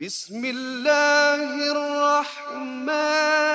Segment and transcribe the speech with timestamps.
[0.00, 3.45] بسم الله الرحمن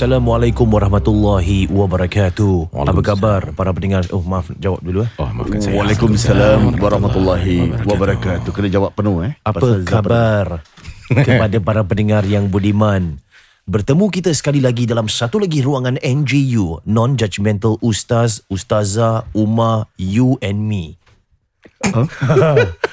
[0.00, 2.72] Assalamualaikum warahmatullahi wabarakatuh.
[2.72, 4.08] Apa khabar para pendengar?
[4.16, 5.12] Oh maaf jawab dulu eh.
[5.20, 5.76] Oh, maafkan saya.
[5.76, 8.48] Waalaikumsalam warahmatullahi wabarakatuh.
[8.48, 9.36] Kena jawab penuh eh.
[9.44, 10.64] Apa khabar
[11.04, 13.20] kepada para pendengar yang budiman?
[13.68, 20.64] Bertemu kita sekali lagi dalam satu lagi ruangan NJU Non-Judgmental Ustaz, Ustazah, Umar, You and
[20.64, 20.96] Me.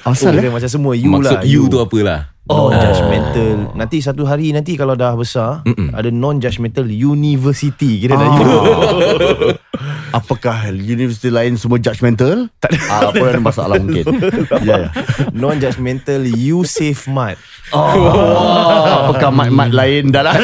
[0.08, 0.52] Asal oh, eh?
[0.52, 1.44] macam semua you Maksud lah.
[1.44, 2.32] you tu apalah?
[2.48, 3.76] Non-judgmental.
[3.76, 8.00] Nanti satu hari nanti kalau dah besar, ada non-judgmental university.
[8.00, 8.48] Kira dah you.
[10.18, 12.48] Apakah universiti lain semua judgmental?
[12.56, 12.80] Tak ada.
[12.88, 14.08] Ah, apa ada masalah mungkin.
[14.64, 14.90] ya, ya.
[15.36, 17.36] Non-judgmental you save mat.
[17.68, 17.84] Oh,
[19.04, 20.40] apakah mat-mat lain dalam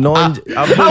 [0.00, 0.84] non apa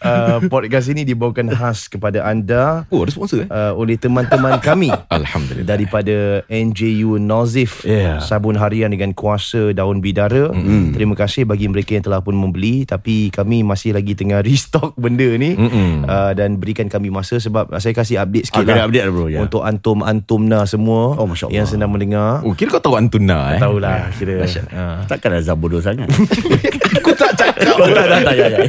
[0.00, 3.48] uh, podcast ini dibawakan khas kepada anda Oh, ada sponsor eh?
[3.48, 5.66] uh, oleh teman-teman kami Alhamdulillah.
[5.66, 8.18] daripada NJU Nozif Yeah.
[8.18, 12.82] sabun harian dengan kuasa daun bidara mm terima kasih bagi mereka yang telah pun membeli
[12.82, 17.92] tapi kami masih lagi tengah restock benda ni uh, dan berikan kami masa sebab saya
[17.92, 19.38] kasih update sikit Ah, lah update lah, bro, ya.
[19.40, 23.60] untuk antum-antumna semua Oh, yang sedang mendengar Oh, kira kau tahu Antuna eh?
[23.60, 26.10] tahulah kira uh, Takkan Azhar bodoh sangat.
[26.98, 28.60] Aku tak cakap tak, tak, tak, ya, ya.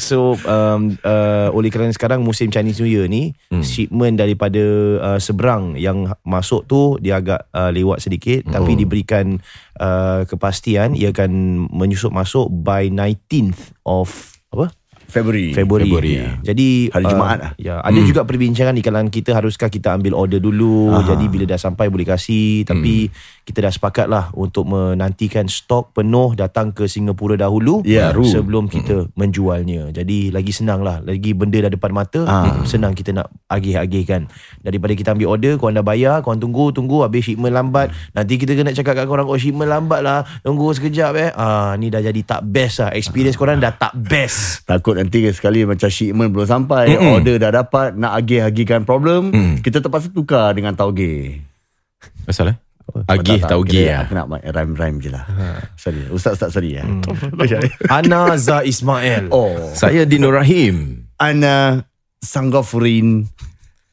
[0.00, 3.62] So um, uh, Oleh kerana sekarang Musim Chinese New Year ni hmm.
[3.64, 4.62] Shipment daripada
[4.98, 8.52] uh, Seberang Yang masuk tu Dia agak uh, lewat sedikit hmm.
[8.52, 9.38] Tapi diberikan
[9.78, 11.30] uh, Kepastian Ia akan
[11.70, 14.08] Menyusup masuk By 19th of
[14.52, 14.72] Apa?
[15.12, 15.52] Februari.
[15.52, 15.84] Februari.
[15.84, 16.28] Februari, ya.
[16.40, 17.52] Jadi Hari Jumaat lah.
[17.60, 18.08] Ya, ada hmm.
[18.08, 20.88] juga perbincangan di kalangan kita haruskah kita ambil order dulu.
[20.96, 21.12] Aha.
[21.12, 23.44] Jadi bila dah sampai boleh kasih tapi hmm.
[23.44, 28.24] kita dah sepakat lah untuk menantikan stok penuh datang ke Singapura dahulu Ya, ru.
[28.24, 29.92] sebelum kita menjualnya.
[29.92, 31.04] Jadi lagi senang lah.
[31.04, 32.64] Lagi benda dah depan mata, Ah.
[32.64, 34.30] senang kita nak agih-agihkan.
[34.64, 37.92] Daripada kita ambil order, korang dah bayar, korang tunggu, tunggu habis shipment lambat.
[38.16, 40.24] Nanti kita kena cakap kat korang, oh shipment lambat lah.
[40.40, 41.30] Tunggu sekejap eh.
[41.36, 42.90] Ah, ni dah jadi tak best lah.
[42.96, 44.64] Experience korang dah tak best.
[44.64, 47.18] Takut nanti sekali macam shipment belum sampai, Mm-mm.
[47.18, 49.54] order dah dapat, nak agih-agihkan problem, mm.
[49.66, 51.42] kita terpaksa tukar dengan tauge.
[52.22, 52.58] Pasal eh?
[53.08, 54.04] Agih Tak, tak, tauge lah.
[54.04, 55.24] Aku nak rhyme-rhyme je lah.
[55.78, 56.02] Sorry.
[56.12, 56.84] Ustaz, Ustaz, sorry ya.
[57.96, 59.32] Ana Za Ismail.
[59.32, 59.72] Oh.
[59.72, 61.08] Saya Dino Rahim.
[61.16, 61.86] Ana
[62.20, 63.26] Sanggafurin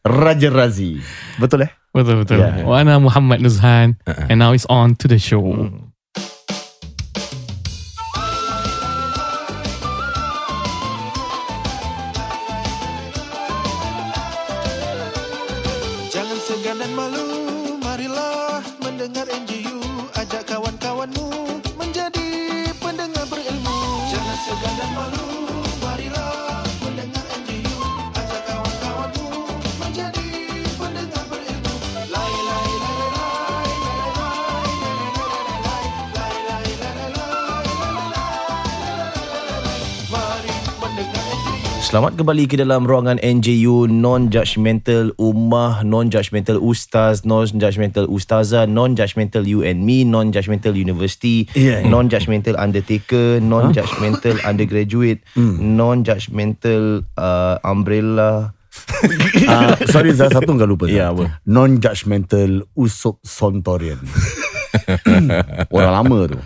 [0.03, 0.99] Raja Razi.
[1.37, 1.71] Betul eh?
[1.89, 2.37] Betul betul.
[2.41, 2.61] Yeah.
[2.61, 2.67] Yeah.
[2.69, 5.41] Wana Muhammad Nuzhan and now it's on to the show.
[5.41, 5.88] Jangan
[19.25, 19.48] that in
[41.89, 49.81] Selamat kembali ke dalam ruangan NJU Non-Judgmental Ummah Non-Judgmental Ustaz Non-Judgmental Ustazah Non-Judgmental You and
[49.81, 51.81] Me Non-Judgmental University Yeah.
[51.81, 55.25] Non-Judgmental Undertaker Non-Judgmental Undergraduate
[55.57, 60.87] Non-Judgmental uh, Umbrella Uh, sorry Zah, satu kau lupa.
[60.87, 61.11] Ya, Zah.
[61.11, 61.23] apa?
[61.43, 63.99] Non-judgmental Usup Sontorian.
[65.75, 66.39] Orang lama tu.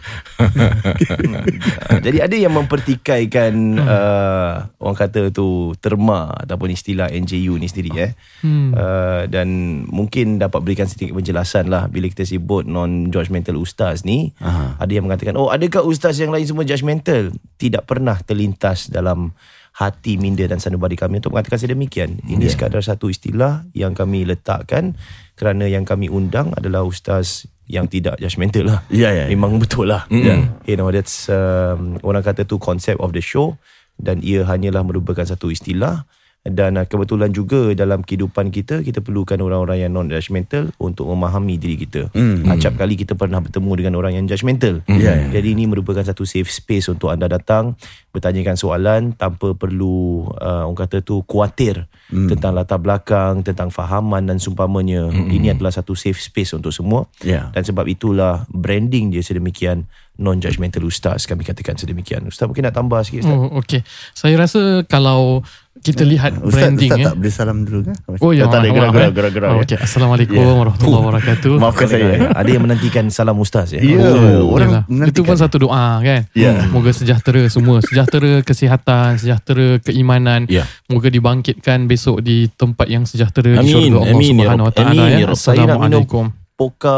[2.05, 8.11] Jadi ada yang mempertikaikan uh, orang kata tu terma ataupun istilah NJU ni sendiri eh.
[8.43, 8.75] Hmm.
[8.75, 9.47] Uh, dan
[9.87, 14.35] mungkin dapat berikan sedikit penjelasan lah bila kita sebut non-judgmental ustaz ni.
[14.43, 14.79] Aha.
[14.83, 17.31] Ada yang mengatakan, oh adakah ustaz yang lain semua judgmental?
[17.57, 19.31] Tidak pernah terlintas dalam
[19.73, 22.21] hati minda dan sanubari kami untuk mengatakan sedemikian.
[22.29, 22.53] Ini yeah.
[22.53, 24.93] sekadar satu istilah yang kami letakkan
[25.33, 28.79] kerana yang kami undang adalah ustaz yang tidak judgmental lah.
[28.93, 29.33] Ya, ya, ya.
[29.33, 30.05] Memang betul lah.
[30.13, 30.61] Mm.
[30.69, 33.57] You know, that's um, orang kata tu concept of the show
[33.97, 36.05] dan ia hanyalah merupakan satu istilah
[36.44, 41.56] dan uh, kebetulan juga dalam kehidupan kita kita perlukan orang-orang yang non judgmental untuk memahami
[41.56, 42.12] diri kita.
[42.12, 42.51] Mm.
[42.51, 44.84] Acap kali kita pernah bertemu dengan orang yang judgmental.
[44.92, 45.40] Ya, ya.
[45.40, 47.80] Jadi ini merupakan satu safe space untuk anda datang
[48.12, 52.36] bertanyakan soalan tanpa perlu uh, orang kata tu kuatir mm.
[52.36, 55.07] tentang latar belakang, tentang fahaman dan seumpamanya.
[55.16, 55.31] Mm.
[55.31, 57.07] Ini adalah satu safe space untuk semua.
[57.24, 57.56] Ya.
[57.56, 63.01] Dan sebab itulah branding dia sedemikian non-judgmental ustaz kami katakan sedemikian ustaz mungkin nak tambah
[63.01, 63.81] sikit ustaz Oh, okay.
[64.13, 65.42] Saya rasa kalau
[65.83, 67.06] kita lihat Ustaz, branding Ustaz eh.
[67.12, 67.95] tak boleh salam dulu kan?
[68.24, 69.12] Oh ya, tak ada maaf, gerak-gerak maaf, eh.
[69.12, 69.50] gerak-gerak.
[69.51, 69.63] Oh, ya.
[69.68, 69.77] okay.
[69.83, 70.47] Assalamualaikum Ya.
[70.56, 71.53] warahmatullahi wabarakatuh.
[71.59, 72.07] Maafkan saya.
[72.31, 74.00] ada yang menantikan salam ustaz ya Ya,
[74.39, 74.88] Oh, orang.
[74.88, 76.24] Itu pun satu doa kan.
[76.31, 76.71] Ya.
[76.71, 77.83] Moga sejahtera semua.
[77.83, 80.47] Sejahtera kesihatan, sejahtera keimanan.
[80.47, 80.63] Ya.
[80.88, 84.74] Moga dibangkitkan besok di tempat yang sejahtera di Amin, syurga Allah amin, ya Subhanahu Wa.
[84.74, 85.19] Taala Amin, ya.
[85.19, 86.43] ya Assalamualaikum.
[86.53, 86.94] Poka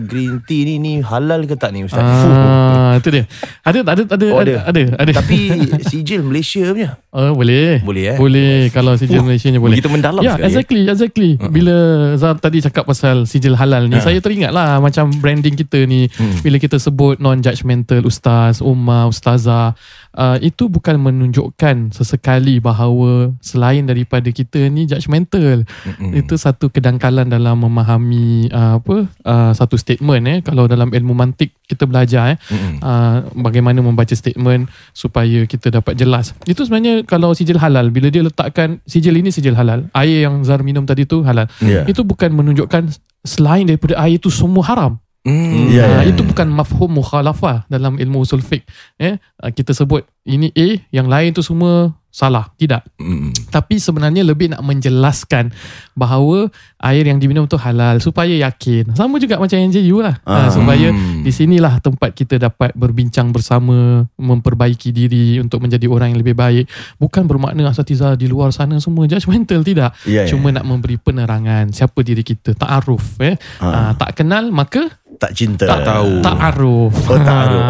[0.00, 3.24] green tea ni ni halal ke tak ni ustaz Ah, itu dia.
[3.60, 4.82] Ada ada ada Oh, ada ada.
[4.94, 5.10] ada.
[5.12, 5.50] tapi
[5.90, 7.82] sijil Malaysia punya Oh, boleh.
[7.82, 8.16] Boleh, eh?
[8.16, 9.78] Boleh kalau sijil Malaysia nya boleh.
[9.78, 10.46] Kita mendalam Ya, sekali.
[10.46, 11.30] exactly, exactly.
[11.40, 11.74] Bila
[12.14, 14.02] Zar tadi cakap pasal sijil halal ni, Ha.
[14.04, 16.06] saya teringat lah macam branding kita ni.
[16.08, 16.38] Hmm.
[16.40, 19.74] Bila kita sebut non-judgmental ustaz, ummah, ustazah,
[20.14, 25.66] uh, itu bukan menunjukkan sesekali bahawa selain daripada kita ni judgmental.
[25.66, 26.10] Mm-mm.
[26.14, 28.96] Itu satu kedangkalan dalam memahami uh, apa
[29.26, 32.74] uh, satu statement eh kalau dalam ilmu mantik kita belajar eh Mm-mm.
[32.80, 36.32] uh, bagaimana membaca statement supaya kita dapat jelas.
[36.46, 39.90] Itu sebenarnya kalau sijil halal bila dia letakkan sijil ini sijil halal.
[39.92, 41.50] Air yang Zar minum tadi tu halal.
[41.60, 41.84] Ya.
[41.84, 42.94] Itu bukan menunjukkan
[43.24, 45.03] selain daripada air itu semua haram.
[45.24, 45.72] Mm.
[45.72, 46.28] Ya, Ah, ya, itu ya.
[46.28, 48.64] bukan mafhum mukhalafah dalam ilmu usul fiqh.
[48.96, 49.16] Eh,
[49.50, 52.46] kita sebut ini A, yang lain tu semua salah.
[52.54, 52.94] Tidak.
[52.94, 53.32] Mm.
[53.50, 55.50] Tapi sebenarnya lebih nak menjelaskan
[55.92, 56.46] bahawa
[56.78, 58.94] air yang diminum tu halal supaya yakin.
[58.94, 60.20] Sama juga macam NJU lah.
[60.22, 60.46] Ah.
[60.46, 61.26] Ah, supaya Hmm.
[61.26, 66.70] di sinilah tempat kita dapat berbincang bersama, memperbaiki diri untuk menjadi orang yang lebih baik.
[66.96, 69.90] Bukan bermakna asatiza di luar sana semua judgmental tidak.
[70.06, 70.30] Ya, ya.
[70.30, 73.34] Cuma nak memberi penerangan siapa diri kita, ta'aruf eh.
[73.58, 73.90] Ah.
[73.90, 75.64] Ah, tak kenal maka Tak cinta.
[75.64, 76.10] Tak tahu.
[76.10, 76.92] Oh, ta'aruf.
[76.92, 77.18] Ah, Oh.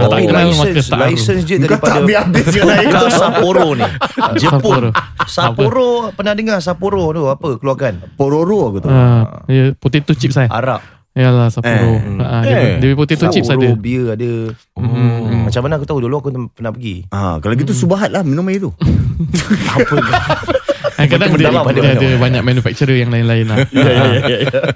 [0.00, 1.06] tak Tapi kenal maka license, ta'aruf.
[1.08, 2.76] license je Kau tak daripada habis-habis je lah
[3.11, 3.85] Sapporo ni
[4.37, 4.88] Jepun Sapporo.
[5.26, 8.88] Sapporo Pernah dengar Sapporo tu Apa keluarkan Pororo aku tu.
[9.46, 10.49] Ya, potato chips saya.
[10.49, 10.81] Arab
[11.12, 11.91] Yalah Sapporo.
[11.94, 12.19] Eh.
[12.19, 12.75] Ah, dia, Eh.
[12.81, 13.79] dia potato chips Sapporo ada.
[13.79, 14.31] beer ada
[14.75, 15.46] Hmm.
[15.46, 18.58] Macam mana aku tahu Dulu aku pernah pergi Ha, kalau gitu subahat lah minum air
[18.61, 18.70] tu.
[19.70, 19.94] Apa
[20.94, 23.58] Kadang dia, mendalam dia pada ada banyak manufacturer yang lain-lain lah.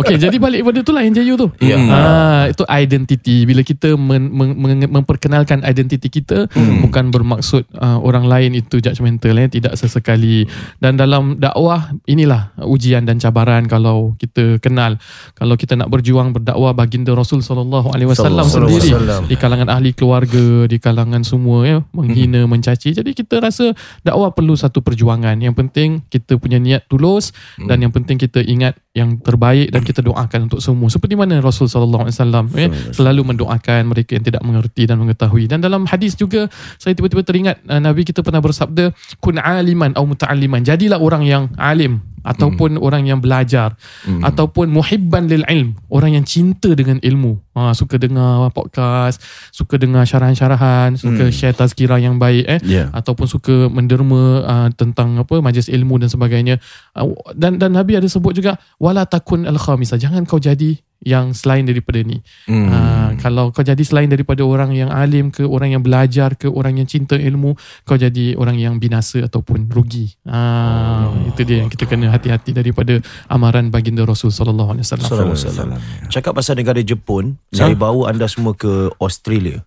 [0.02, 1.48] Okay, jadi balik pada tu lah NJU tu.
[1.62, 1.76] Ya.
[1.78, 3.44] Ah, itu identity.
[3.44, 6.50] Bila kita men, men, men, memperkenalkan identiti kita,
[6.82, 9.36] bukan bermaksud uh, orang lain itu judgmental.
[9.38, 9.48] Eh.
[9.48, 10.48] Tidak sesekali.
[10.82, 14.98] Dan dalam dakwah, inilah ujian dan cabaran kalau kita kenal.
[15.38, 17.94] Kalau kita nak berjuang berdakwah baginda Rasul SAW Sallallahu sendiri.
[17.94, 19.20] alaihi wasallam.
[19.28, 22.96] Di kalangan ahli keluarga, di kalangan semua ya, menghina, mencaci.
[22.96, 23.72] Jadi kita rasa
[24.02, 25.38] dakwah perlu satu perjuangan.
[25.38, 30.02] Yang penting kita punya niat tulus dan yang penting kita ingat yang terbaik dan kita
[30.02, 30.90] doakan untuk semua.
[30.90, 35.46] Seperti mana Rasul sallallahu alaihi wasallam ya, selalu mendoakan mereka yang tidak mengerti dan mengetahui.
[35.46, 36.50] Dan dalam hadis juga
[36.81, 38.90] saya tiba-tiba teringat uh, Nabi kita pernah bersabda
[39.22, 40.66] kun aliman atau muta'alliman.
[40.66, 43.72] Jadilah orang yang alim ataupun orang yang belajar
[44.04, 47.40] ataupun muhibban lil ilm, orang yang cinta dengan ilmu.
[47.58, 49.19] Ha, suka dengar podcast,
[49.50, 52.92] suka dengar syarahan-syarahan, suka share tazkirah yang baik eh Ya.
[52.92, 56.60] ataupun suka menderma uh, tentang apa majlis ilmu dan sebagainya.
[56.94, 59.98] Uh, dan dan Nabi ada sebut juga wala takun al khamisa.
[59.98, 62.18] Jangan kau jadi yang selain daripada ni.
[62.50, 62.68] Hmm.
[62.68, 66.78] Uh, kalau kau jadi selain daripada orang yang alim ke orang yang belajar ke orang
[66.78, 67.54] yang cinta ilmu,
[67.86, 70.18] kau jadi orang yang binasa ataupun rugi.
[70.26, 72.98] Uh, itu dia yang kita kena hati-hati daripada
[73.30, 75.30] amaran baginda Rasul sallallahu alaihi wasallam.
[75.34, 75.78] Wasallam.
[76.10, 79.62] Cakap pasal negara Jepun Saya bawa anda semua ke Australia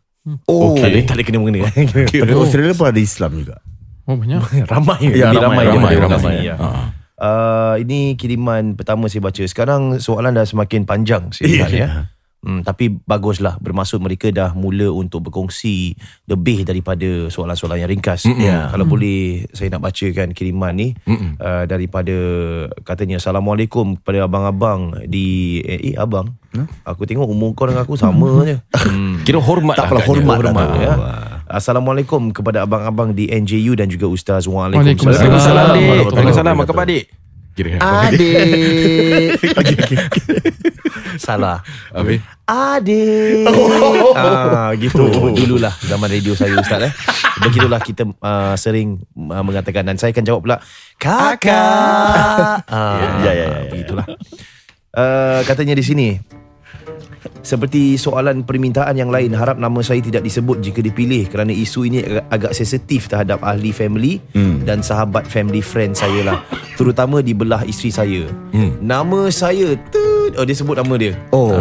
[0.46, 0.78] Oh.
[0.78, 1.66] Tak ada, tak ada kena mengena
[2.14, 3.56] Tapi Australia pun ada Islam juga.
[4.06, 4.42] Oh banyak.
[4.72, 5.98] Ramai Ya, ramai, ramai, ramai, ramai.
[5.98, 6.56] orang sini, ya.
[6.62, 6.94] Ah.
[7.22, 9.46] Uh, ini kiriman pertama saya baca.
[9.46, 11.90] Sekarang soalan dah semakin panjang saya Ya, lihat ya.
[12.42, 15.94] Hmm, tapi baguslah bermaksud mereka dah mula untuk berkongsi
[16.26, 18.26] lebih daripada soalan-soalan yang ringkas.
[18.26, 18.42] Mm-mm.
[18.42, 18.66] Ya.
[18.66, 21.38] Kalau boleh saya nak bacakan kiriman ni Mm-mm.
[21.38, 22.18] uh, daripada
[22.82, 26.34] katanya assalamualaikum kepada abang-abang di eh, eh abang.
[26.82, 28.58] Aku tengok umur kau dengan aku sama je.
[28.74, 29.22] Hmm.
[29.22, 30.26] Kira hormat Tak lah apalah, agaknya.
[30.26, 30.82] hormat lah Hormat, tu.
[30.82, 30.94] ya.
[31.52, 34.48] Assalamualaikum kepada abang-abang di NJU dan juga Ustaz.
[34.48, 35.20] Waalaikumsalam.
[35.20, 36.56] Waalaikumsalam Waalaikumsalam.
[36.56, 37.12] Apa khabar dik?
[37.52, 39.36] Kira Adik.
[41.28, 41.60] Salah.
[41.92, 42.24] Habis?
[42.48, 43.44] Adik.
[44.16, 45.12] ah, gitu.
[45.36, 46.94] Dululah zaman radio saya Ustaz eh.
[47.44, 50.58] Begitulah kita uh, sering uh, mengatakan dan saya akan jawab pula
[50.96, 52.64] kakak.
[52.72, 53.70] Ah, Ya, ya, ya, ya.
[53.76, 54.06] Begitulah.
[54.96, 56.08] Uh, katanya di sini
[57.42, 62.02] seperti soalan permintaan yang lain harap nama saya tidak disebut jika dipilih kerana isu ini
[62.02, 64.62] agak, agak sensitif terhadap ahli family Hmm.
[64.66, 66.40] dan sahabat family friend saya lah
[66.76, 68.24] terutama di belah isteri saya
[68.54, 68.78] Hmm.
[68.82, 71.54] nama saya tut, oh dia sebut nama dia Oh.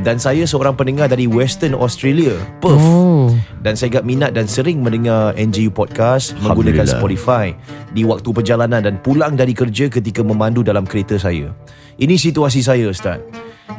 [0.00, 3.32] dan saya seorang pendengar dari Western Australia Perth Oh.
[3.60, 6.88] dan saya agak minat dan sering mendengar NGU podcast menggunakan.
[6.88, 7.52] Spotify
[7.92, 11.52] di waktu perjalanan dan pulang dari kerja ketika memandu dalam kereta saya.
[11.96, 13.20] Ini situasi saya Ustaz.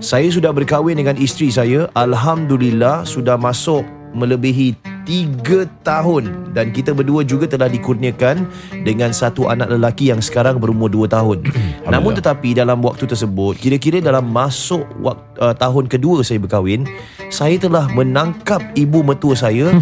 [0.03, 1.87] Saya sudah berkahwin dengan isteri saya.
[1.95, 4.75] Alhamdulillah sudah masuk melebihi
[5.07, 8.43] 3 tahun dan kita berdua juga telah dikurniakan
[8.83, 11.47] dengan satu anak lelaki yang sekarang berumur 2 tahun.
[11.93, 16.83] Namun tetapi dalam waktu tersebut, kira-kira dalam masuk waktu, uh, tahun kedua saya berkahwin,
[17.31, 19.81] saya telah menangkap ibu mertua saya Ah,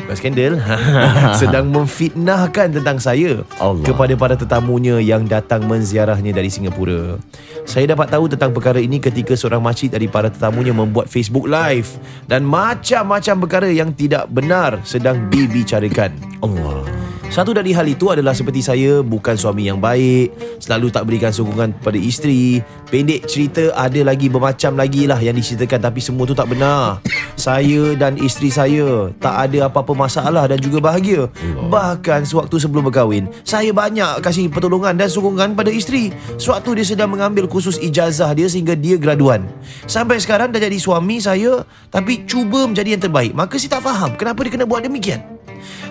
[0.00, 0.52] bukan skandal
[1.40, 3.84] sedang memfitnahkan tentang saya Allah.
[3.84, 7.20] kepada para tetamunya yang datang menziarahnya dari Singapura.
[7.62, 11.86] Saya dapat tahu tentang perkara ini ketika seorang makcik dari para tetamunya membuat Facebook live
[12.26, 16.16] dan macam-macam perkara yang tidak benar sedang dibicarakan.
[16.42, 17.11] Allah.
[17.32, 21.72] Satu dari hal itu adalah seperti saya bukan suami yang baik, selalu tak berikan sokongan
[21.80, 22.60] kepada isteri.
[22.92, 27.00] Pendek cerita ada lagi bermacam lagi lah yang diceritakan tapi semua tu tak benar.
[27.40, 31.24] Saya dan isteri saya tak ada apa-apa masalah dan juga bahagia.
[31.72, 36.12] Bahkan sewaktu sebelum berkahwin, saya banyak kasih pertolongan dan sokongan pada isteri.
[36.36, 39.48] Sewaktu dia sedang mengambil kursus ijazah dia sehingga dia graduan.
[39.88, 43.32] Sampai sekarang dah jadi suami saya tapi cuba menjadi yang terbaik.
[43.32, 45.40] Maka saya tak faham kenapa dia kena buat demikian.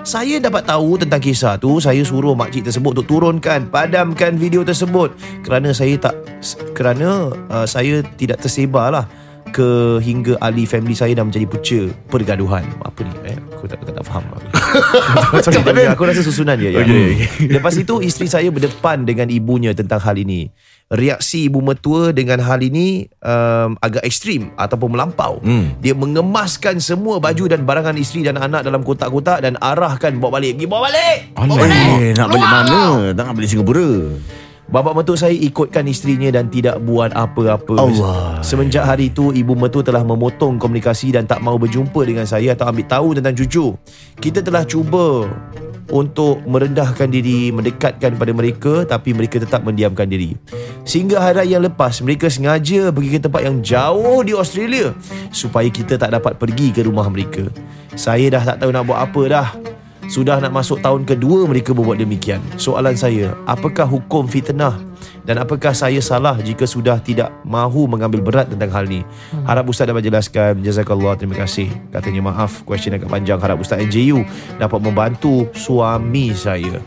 [0.02, 5.14] Saya dapat tahu tentang kisah tu Saya suruh makcik tersebut untuk turunkan Padamkan video tersebut
[5.46, 6.18] Kerana saya tak
[6.74, 9.06] Kerana uh, saya tidak tersebar lah
[9.52, 12.64] ke hingga ahli family saya dah menjadi punca pergaduhan.
[12.88, 13.12] Apa ni?
[13.28, 14.24] Eh, aku tak, tak, tak faham.
[15.44, 16.72] Sorry, aku rasa susunan je.
[16.72, 16.82] Ya.
[17.60, 20.48] Lepas itu isteri saya berdepan dengan ibunya tentang hal ini.
[20.92, 25.40] Reaksi ibu mertua dengan hal ini um, agak ekstrim ataupun melampau.
[25.40, 25.72] Hmm.
[25.80, 30.60] Dia mengemaskan semua baju dan barangan isteri dan anak dalam kotak-kotak dan arahkan bawa balik.
[30.60, 31.18] Pergi bawa balik!
[31.32, 31.88] Bawa balik!
[31.96, 32.80] Eh, nak balik mana?
[33.16, 33.92] Tak nak balik Singapura.
[34.72, 37.76] Bapa mertua saya ikutkan isterinya dan tidak buat apa-apa.
[37.76, 38.40] Allah.
[38.40, 42.72] Semenjak hari itu, ibu mertua telah memotong komunikasi dan tak mau berjumpa dengan saya atau
[42.72, 43.76] ambil tahu tentang cucu.
[44.20, 45.28] Kita telah cuba
[45.92, 50.34] untuk merendahkan diri, mendekatkan pada mereka tapi mereka tetap mendiamkan diri.
[50.88, 54.96] Sehingga hari yang lepas, mereka sengaja pergi ke tempat yang jauh di Australia
[55.30, 57.46] supaya kita tak dapat pergi ke rumah mereka.
[57.94, 59.48] Saya dah tak tahu nak buat apa dah.
[60.12, 62.44] Sudah nak masuk tahun kedua mereka berbuat demikian.
[62.60, 64.76] Soalan saya, apakah hukum fitnah
[65.24, 69.08] dan apakah saya salah jika sudah tidak mahu mengambil berat tentang hal ni?
[69.48, 70.60] Harap Ustaz dapat jelaskan.
[70.60, 71.72] Jazakallah, terima kasih.
[71.96, 73.40] Katanya maaf, question agak panjang.
[73.40, 74.28] Harap Ustaz NJU
[74.60, 76.84] dapat membantu suami saya.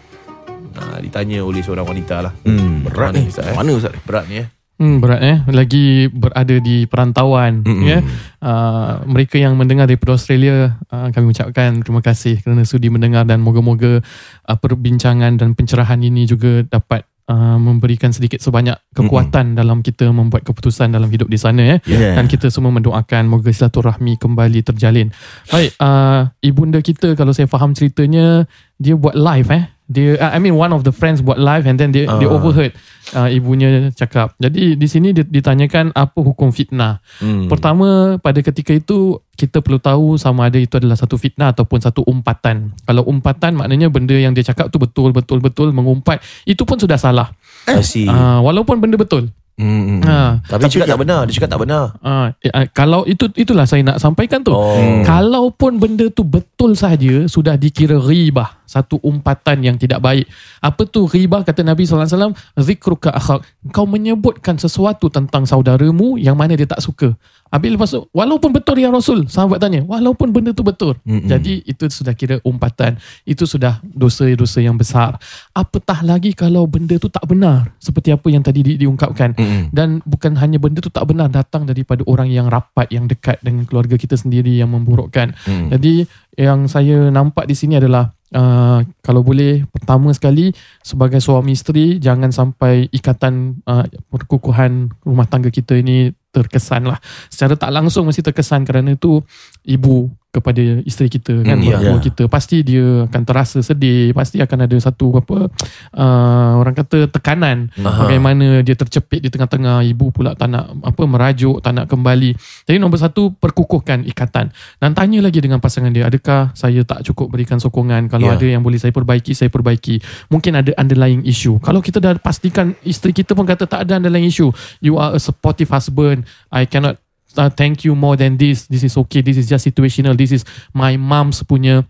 [0.76, 2.32] Nah, ditanya oleh seorang wanita lah.
[2.44, 3.32] Hmm, berat Mana ni.
[3.32, 3.56] Ustaz, eh?
[3.56, 3.96] Mana Ustaz?
[4.04, 4.53] Berat ni eh.
[4.74, 7.86] Hmm, berat eh lagi berada di perantauan Mm-mm.
[7.86, 7.98] ya.
[8.42, 13.38] Uh, mereka yang mendengar daripada Australia uh, kami ucapkan terima kasih kerana sudi mendengar dan
[13.38, 14.02] moga-moga
[14.50, 20.44] uh, perbincangan dan pencerahan ini juga dapat uh, memberikan sedikit sebanyak kekuatan dalam kita membuat
[20.44, 21.76] keputusan dalam hidup di sana ya.
[21.86, 22.18] Yeah.
[22.18, 25.14] Dan kita semua mendoakan moga silaturahmi kembali terjalin.
[25.48, 28.44] Baik, uh, ibunda kita kalau saya faham ceritanya
[28.76, 29.64] dia buat live eh.
[29.84, 32.32] Dia uh, I mean one of the friends buat live and then dia dia Ah.
[32.32, 32.72] overheard
[33.12, 34.32] uh, ibunya cakap.
[34.40, 37.04] Jadi di sini dia ditanyakan apa hukum fitnah.
[37.20, 37.52] Hmm.
[37.52, 42.00] Pertama pada ketika itu kita perlu tahu sama ada itu adalah satu fitnah ataupun satu
[42.08, 42.72] umpatan.
[42.88, 46.96] Kalau umpatan maknanya benda yang dia cakap tu betul betul betul mengumpat itu pun sudah
[46.96, 47.36] salah.
[47.84, 48.08] See.
[48.08, 49.28] Uh, walaupun benda betul.
[49.54, 50.02] Hmm.
[50.02, 51.20] Uh, Tapi dia cakap tak benar.
[51.30, 51.84] Dia cakap tak benar.
[52.02, 52.26] uh,
[52.74, 54.50] kalau itu itulah saya nak sampaikan tu.
[54.50, 54.74] Oh.
[55.06, 60.26] Kalaupun benda tu betul saja sudah dikira ribah, satu umpatan yang tidak baik.
[60.58, 62.34] Apa tu ribah kata Nabi sallallahu alaihi wasallam?
[62.58, 63.46] Zikruka akhak.
[63.70, 67.14] Kau menyebutkan sesuatu tentang saudaramu yang mana dia tak suka.
[67.54, 70.98] Habis lepas tu, walaupun betul ya Rasul, sahabat tanya, walaupun benda tu betul.
[71.06, 71.30] Mm-mm.
[71.30, 72.98] Jadi itu sudah kira umpatan.
[73.22, 75.14] Itu sudah dosa-dosa yang besar.
[75.54, 77.70] Apatah lagi kalau benda tu tak benar.
[77.78, 79.38] Seperti apa yang tadi di, diungkapkan.
[79.38, 79.70] Hmm.
[79.70, 83.70] Dan bukan hanya benda tu tak benar datang daripada orang yang rapat, yang dekat dengan
[83.70, 85.38] keluarga kita sendiri yang memburukkan.
[85.46, 85.70] Hmm.
[85.70, 90.50] Jadi yang saya nampak di sini adalah uh, kalau boleh pertama sekali
[90.82, 96.98] sebagai suami isteri jangan sampai ikatan uh, perkukuhan rumah tangga kita ini terkesan lah.
[97.30, 99.22] Secara tak langsung mesti terkesan kerana itu
[99.62, 102.02] ibu kepada isteri kita kan Hmm, mm, ya.
[102.02, 105.46] kita pasti dia akan terasa sedih pasti akan ada satu apa
[105.94, 107.70] uh, orang kata tekanan.
[107.78, 108.04] Aha.
[108.04, 112.34] bagaimana dia tercepit di tengah-tengah ibu pula tak nak apa merajuk tak nak kembali.
[112.66, 114.50] Jadi nombor satu perkukuhkan ikatan.
[114.80, 118.10] Dan tanya lagi dengan pasangan dia adakah saya tak cukup berikan sokongan?
[118.10, 118.34] Kalau Ya.
[118.34, 120.00] ada yang boleh saya perbaiki saya perbaiki.
[120.32, 121.60] Mungkin ada underlying issue.
[121.60, 124.48] Kalau kita dah pastikan isteri kita pun kata tak ada underlying issue.
[124.80, 126.24] You are a supportive husband.
[126.48, 127.03] I cannot
[127.36, 130.42] uh, thank you more than this this is okay this is just situational this is
[130.72, 131.82] my mom's punya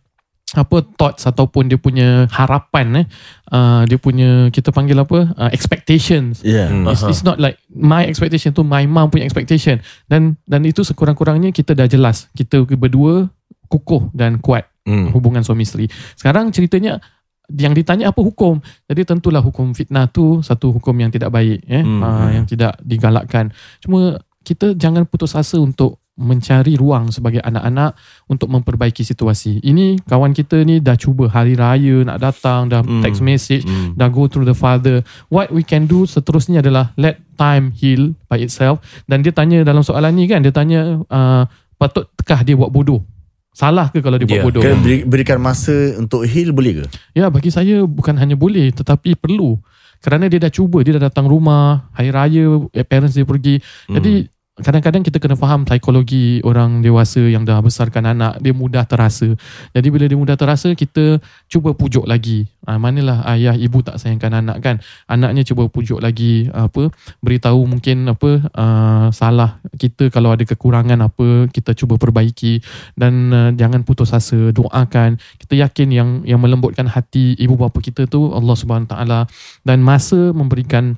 [0.55, 3.07] apa thoughts ataupun dia punya harapan eh
[3.51, 6.71] uh, dia punya kita panggil apa uh, expectations Yeah.
[6.71, 6.87] Hmm.
[6.87, 11.51] It's, it's not like my expectation tu my mom punya expectation dan dan itu sekurang-kurangnya
[11.51, 13.27] kita dah jelas kita berdua
[13.67, 15.09] kukuh dan kuat Hmm.
[15.17, 15.89] hubungan suami isteri.
[16.13, 17.01] Sekarang ceritanya
[17.49, 18.61] yang ditanya apa hukum.
[18.85, 22.05] Jadi tentulah hukum fitnah tu satu hukum yang tidak baik eh Hmm.
[22.05, 23.49] uh, yang tidak digalakkan.
[23.81, 27.99] Cuma kita jangan putus asa untuk mencari ruang sebagai anak-anak
[28.31, 29.59] untuk memperbaiki situasi.
[29.59, 33.03] Ini kawan kita ni dah cuba hari raya nak datang, dah Hmm.
[33.03, 33.99] text message, Hmm.
[33.99, 35.03] dah go through the father.
[35.27, 38.79] What we can do seterusnya adalah let time heal by itself.
[39.11, 43.03] Dan dia tanya dalam soalan ni kan, dia tanya uh, patutkah dia buat bodoh?
[43.51, 44.63] Salah ke kalau dia buat Ya, bodoh?
[44.63, 46.85] Beri, berikan masa untuk heal boleh ke?
[47.19, 49.59] Ya bagi saya bukan hanya boleh tetapi perlu.
[49.99, 53.57] Kerana dia dah cuba, dia dah datang rumah, hari raya, eh, parents dia pergi.
[53.89, 59.35] Jadi kadang-kadang kita kena faham psikologi orang dewasa yang dah besarkan anak, dia mudah terasa.
[59.75, 61.19] Jadi bila dia mudah terasa, kita
[61.51, 62.47] cuba pujuk lagi.
[62.63, 64.79] Ha, manalah ayah, ibu tak sayangkan anak kan.
[65.11, 66.87] Anaknya cuba pujuk lagi apa,
[67.19, 72.63] beritahu mungkin apa uh, salah kita kalau ada kekurangan apa, kita cuba perbaiki
[72.95, 75.19] dan uh, jangan putus asa, doakan.
[75.43, 79.27] Kita yakin yang yang melembutkan hati ibu bapa kita tu Allah Subhanahu taala
[79.67, 80.95] dan masa memberikan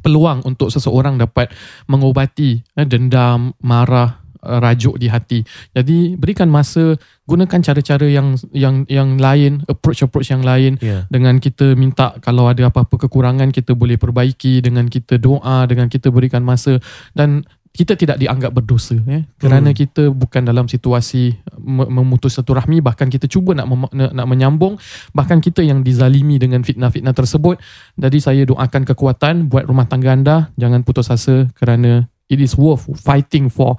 [0.00, 1.52] peluang untuk seseorang dapat
[1.86, 5.40] mengobati eh, dendam, marah, eh, rajuk di hati.
[5.72, 11.08] Jadi berikan masa, gunakan cara-cara yang yang yang lain, approach-approach yang lain Ya.
[11.08, 16.12] dengan kita minta kalau ada apa-apa kekurangan kita boleh perbaiki dengan kita doa, dengan kita
[16.12, 16.80] berikan masa
[17.16, 17.44] dan
[17.74, 19.76] kita tidak dianggap berdosa eh kerana Hmm.
[19.76, 24.26] kita bukan dalam situasi me- memutus satu rahmi bahkan kita cuba nak mem- nak nak
[24.26, 24.78] menyambung
[25.10, 27.58] bahkan kita yang dizalimi dengan fitnah-fitnah tersebut
[27.94, 32.86] jadi saya doakan kekuatan buat rumah tangga anda jangan putus asa kerana it is worth
[32.94, 33.74] fighting for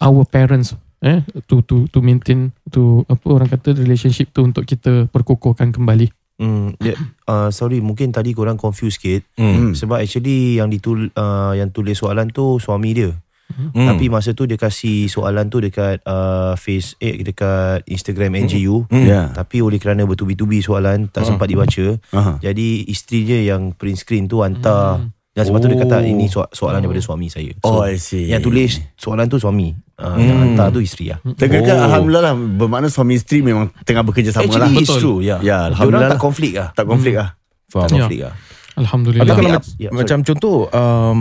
[0.00, 5.04] our parents eh to to to maintain to apa orang kata relationship tu untuk kita
[5.06, 6.98] perkukuhkan kembali Hmm, dia,
[7.30, 9.70] uh, sorry mungkin tadi korang confuse sikit Hmm.
[9.70, 13.14] sebab actually yang ditul uh, yang tulis soalan tu suami dia.
[13.54, 13.86] Hmm.
[13.86, 18.84] Tapi masa tu dia kasih soalan tu dekat uh, face eh dekat Instagram NGU.
[18.84, 19.04] Hmm.
[19.04, 19.22] Ya.
[19.28, 21.94] Tapi oleh kerana bertubi-tubi soalan tak sempat dibaca.
[22.10, 22.38] Aha.
[22.38, 25.10] Jadi isteri dia yang print screen tu hantar Hmm.
[25.32, 26.04] dan sebab tu dia kata Oh.
[26.04, 27.50] ini soal, soalan daripada suami saya.
[27.60, 28.26] Oh, I see.
[28.26, 29.70] yang tulis soalan tu suami.
[29.94, 30.42] Uh, Yang Hmm.
[30.50, 31.18] hantar tu isteri lah.
[31.22, 31.86] Tengah-tengah Oh.
[31.86, 34.98] Alhamdulillah lah Bermakna suami isteri memang Tengah bekerja sama lah Actually it's Betul.
[34.98, 35.18] true.
[35.20, 35.36] Ya.
[35.36, 36.18] Ya, Diorang Alhamdulillah tak lah.
[36.20, 36.68] konflik lah.
[36.72, 37.28] Tak konflik lah
[37.64, 37.78] Faham.
[37.80, 37.98] Tak Ya.
[38.00, 38.34] konflik lah.
[38.74, 41.20] alhamdulillah Tapi kalau ya, macam contoh um,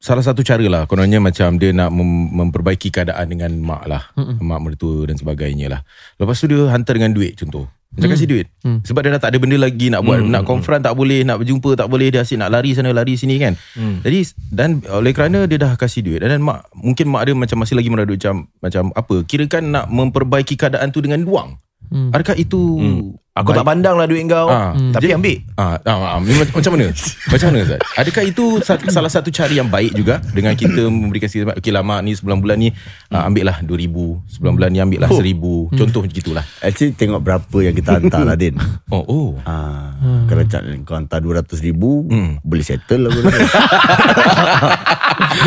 [0.00, 4.40] salah satu cara lah kononnya macam dia nak mem- memperbaiki keadaan dengan mak lah, Mm-mm.
[4.40, 5.80] mak mertua dan sebagainya lah.
[6.16, 7.68] Lepas tu dia hantar dengan duit contoh.
[7.90, 8.14] Macam Hmm.
[8.14, 8.46] kasih duit.
[8.62, 8.78] Hmm.
[8.80, 10.22] Sebab dia dah tak ada benda lagi nak buat.
[10.22, 13.18] Hmm, Nak confront tak boleh, nak berjumpa tak boleh, dia asyik nak lari sana lari
[13.18, 13.58] sini kan.
[13.74, 13.98] Hmm.
[14.00, 17.74] Jadi dan oleh kerana dia dah kasih duit dan mak mungkin mak dia macam masih
[17.74, 19.26] lagi meradut macam macam apa?
[19.26, 21.58] Kirakan nak memperbaiki keadaan tu dengan wang.
[21.90, 22.14] Hmm.
[22.14, 23.18] Adakah itu Hmm.
[23.40, 23.68] Aku tak baik?
[23.70, 24.46] pandang lah duit kau.
[24.46, 24.90] Hmm.
[24.90, 26.86] Tapi Jadi- ambil Ah, ah, ah, macam, macam mana?
[27.26, 27.80] Macam mana Ustaz?
[27.94, 31.80] Adakah itu sa- salah satu cara yang baik juga dengan kita memberikan sikit okey lah
[31.80, 32.68] mak ni sebulan-bulan ni
[33.08, 33.84] ah, ambil lah 2000,
[34.30, 35.68] sebulan bulan ni ambil lah 1000.
[35.70, 36.44] Contoh macam gitulah.
[36.60, 38.56] Actually tengok berapa yang kita hantar lah Din
[38.90, 39.28] Oh, oh.
[39.42, 39.92] Ah,
[40.24, 42.40] Kalau cat kau hantar 200 ribu Hmm.
[42.40, 43.12] Boleh settle lah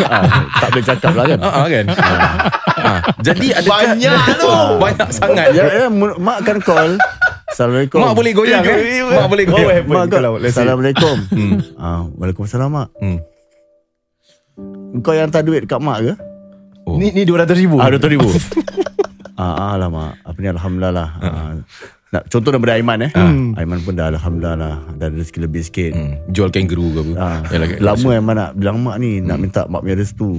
[0.06, 0.22] ah,
[0.56, 1.84] Tak boleh cakap lah kan Ah, ah, kan?
[2.78, 3.00] ah.
[3.20, 4.50] Jadi adakah Banyak tu.
[4.82, 5.46] Banyak sangat.
[5.50, 6.90] ya, ya, Mak akan call
[7.54, 8.02] Assalamualaikum.
[8.02, 8.98] Mak boleh goyang eh?
[9.06, 9.86] Mak boleh goyang.
[9.86, 10.66] Mak kalau call let's say.
[10.66, 11.16] Assalamualaikum.
[11.78, 12.88] Ah, Waalaikumsalam mak.
[12.98, 13.18] Hmm.
[14.98, 16.14] Kau yang hantar duit kat mak ke?
[16.82, 16.98] Oh.
[16.98, 17.78] Ni ni 200 ribu.
[17.78, 18.26] Ah, 200 ribu.
[19.34, 20.14] Ah, ah lah mak.
[20.22, 20.94] Apa ni Alhamdulillah.
[20.94, 21.50] Lah ah,
[22.14, 23.10] nak, Contoh daripada Aiman eh?
[23.58, 25.90] Aiman pun dah Alhamdulillah lah Dah ada rezeki lebih sikit.
[25.90, 26.22] Hmm.
[26.30, 27.12] Jual kangaroo ke apa?
[27.18, 30.38] Ah, Yalah, lama Aiman nak bilang mak ni Nak minta mak punya restu.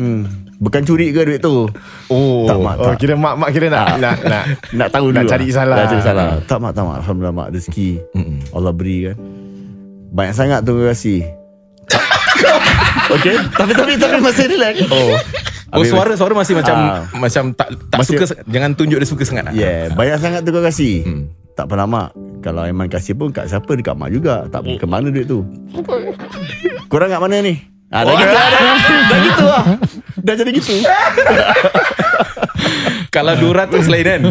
[0.00, 0.24] Hmm.
[0.60, 1.64] Bukan curi ke duit tu?
[2.06, 3.00] Oh, Tak, mak, oh tak.
[3.00, 4.42] kira mak mak kira nak nak nak
[4.78, 5.54] Nak tahu Nak dulu cari lah.
[5.56, 5.76] salah.
[5.78, 6.28] Nak cari salah.
[6.44, 6.96] Tak mak tak mak.
[7.00, 7.90] Alhamdulillah mak rezeki.
[8.12, 8.38] Mm-mm.
[8.52, 9.16] Allah beri kan.
[10.10, 11.20] Banyak sangat terima kasih.
[13.10, 13.34] Okay.
[13.50, 14.74] Tapi tapi tapi masih relax.
[14.86, 15.14] Oh.
[15.72, 17.02] Oh suara suara masih macam Ah.
[17.12, 19.52] macam tak tak Masih- suka jangan tunjuk dia suka sangat lah.
[19.52, 21.02] Yeah Banyak sangat terima kasih.
[21.02, 21.22] Hmm.
[21.52, 22.08] Tak pernah mak.
[22.40, 24.46] Kalau Aiman kasih pun Kat siapa Dekat mak juga.
[24.46, 25.42] Tak ke mana duit tu?
[26.86, 27.54] Korang kat mana ni?
[27.88, 28.60] Ah, dah, gitu, dah, dah,
[29.10, 29.62] dah gitu lah
[30.20, 30.74] Dah jadi gitu
[33.10, 34.22] Kalau 200 lain kan.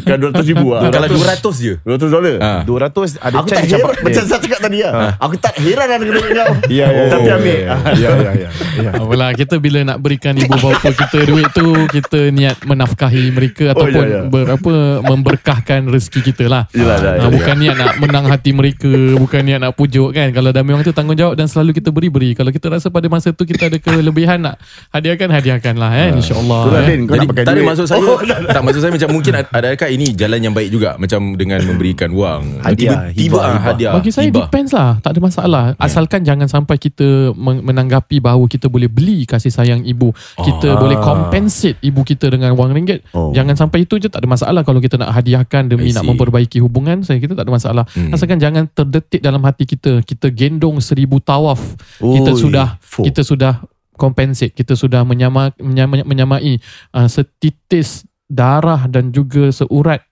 [0.00, 1.74] Kan 200 ribu lah Kalau 200 je.
[1.78, 2.60] 200 dolar Ah.
[2.64, 6.14] 200 ada Aku tak heran Macam saya cakap tadi lah Aku tak heran lah dengan
[6.24, 8.48] kau Ya ya Tapi ya, ambil ya, ya ya ya
[8.80, 8.90] ya.
[8.96, 13.72] Apalah kita bila nak berikan ibu bapa kita duit tu kita niat menafkahi mereka Oh,
[13.76, 14.20] ataupun ya, ya.
[14.24, 14.72] ber, apa
[15.04, 16.64] memberkahkan rezeki kita lah.
[16.70, 20.28] Yelah, dah, Ah, ya, bukan niat nak menang hati mereka, bukan niat nak pujuk kan.
[20.30, 22.32] Kalau dah memang tu tanggungjawab dan selalu kita beri-beri.
[22.32, 24.56] Kalau kita rasa pada masa tu kita ada kelebihan nak
[24.90, 26.60] hadiahkan hadiahkan lah eh insyaallah.
[26.60, 26.86] Tu lah eh.
[26.86, 29.08] Din Kau Jadi nak pakai tak ada duit maksud saya Oh, Tak maksud saya macam
[29.10, 33.38] Mungkin ad- adakah ini Jalan yang baik juga Macam dengan memberikan wang Hadiah, Tiba-tiba hibah,
[33.38, 33.62] ah, hibah.
[33.64, 34.44] hadiah Bagi saya hibah.
[34.44, 39.24] depends lah Tak ada masalah Asalkan jangan sampai kita men- Menanggapi bahawa kita boleh beli
[39.24, 40.76] Kasih sayang ibu Kita Ah.
[40.76, 43.30] boleh compensate Ibu kita dengan wang ringgit Oh.
[43.30, 47.00] Jangan sampai itu je Tak ada masalah Kalau kita nak hadiahkan Demi nak memperbaiki hubungan
[47.00, 48.10] Saya kita tak ada masalah Hmm.
[48.10, 51.60] Asalkan jangan terdetik dalam hati kita Kita gendong seribu tawaf
[51.96, 53.02] Kita Oi, sudah fuh.
[53.02, 53.60] Kita sudah
[53.94, 54.52] compensate.
[54.52, 56.58] Kita sudah menyama, menyama, menyamai
[56.90, 60.02] uh, setitis darah dan juga seurat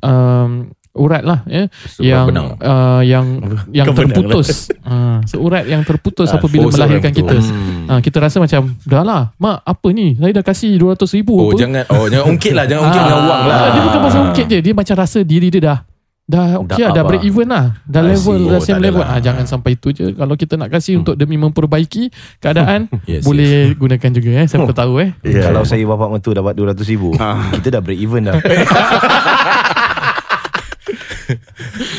[0.00, 2.48] um, urat lah ya Sebab yang benang.
[2.56, 3.26] uh, yang
[3.68, 4.16] yang Kau benang.
[4.16, 4.48] Terputus
[4.88, 7.36] uh, seurat yang terputus Ah, apabila melahirkan yang kita.
[7.36, 7.44] putus.
[7.86, 10.16] uh, kita rasa macam dah lah mak apa ni?
[10.16, 11.60] Saya dah kasih 200 ribu Oh apa?
[11.60, 13.56] jangan Oh jangan ungkit lah Jangan ungkit dengan wang lah.
[13.58, 15.78] Ah, Dia bukan pasal ungkit je Dia macam rasa diri dia dah
[16.26, 17.28] Dah okay Dah lah Dah up break lah.
[17.28, 18.44] even lah Dah I level see.
[18.44, 19.14] Dah Oh, same level adalah.
[19.14, 23.72] ah, Jangan sampai itu je Kalau kita nak kasih Untuk demi memperbaiki Keadaan Yes, Boleh
[23.72, 25.46] gunakan juga eh Siapa tahu eh Yeah.
[25.46, 27.14] Kalau saya bapak mentu dapat 200 ribu
[27.54, 28.42] Kita dah break even dah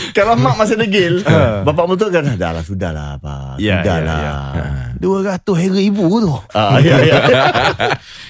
[0.10, 1.22] Kalau mak masih degil,
[1.62, 3.60] bapak betul kan dah lah sudahlah pak.
[3.60, 4.18] Ya, sudahlah.
[4.50, 5.38] ya, ya.
[5.44, 7.20] 200 ribu tu Ah, ya, ya.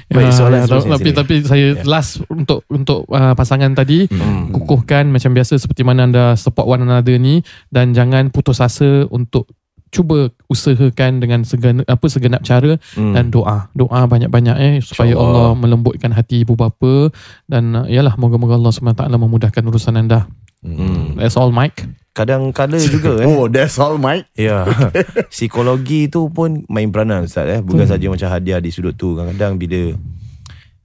[0.10, 1.18] Baik, Ah, soalan ya, seterusnya tapi sini.
[1.18, 4.50] tapi saya last untuk untuk uh, pasangan tadi Hmm.
[4.50, 9.52] kukuhkan macam biasa seperti mana anda support one another ni dan jangan putus asa untuk
[9.88, 13.12] cuba usahakan dengan segenap apa segenap cara Hmm.
[13.14, 15.44] dan doa doa banyak-banyak eh supaya InsyaAllah.
[15.44, 17.12] Allah melembutkan hati ibu bapa
[17.46, 20.28] dan uh, yalah moga-moga Allah SWT memudahkan urusan anda
[20.68, 21.16] Hmm.
[21.16, 24.26] that's all Mike Kadang-kala juga eh Oh, that's all, Mike.
[24.34, 24.66] Ya
[25.30, 27.94] Psikologi tu pun Main peranan Ustaz eh Bukan Hmm.
[27.94, 29.94] saja macam hadiah Di sudut tu Kadang-kadang bila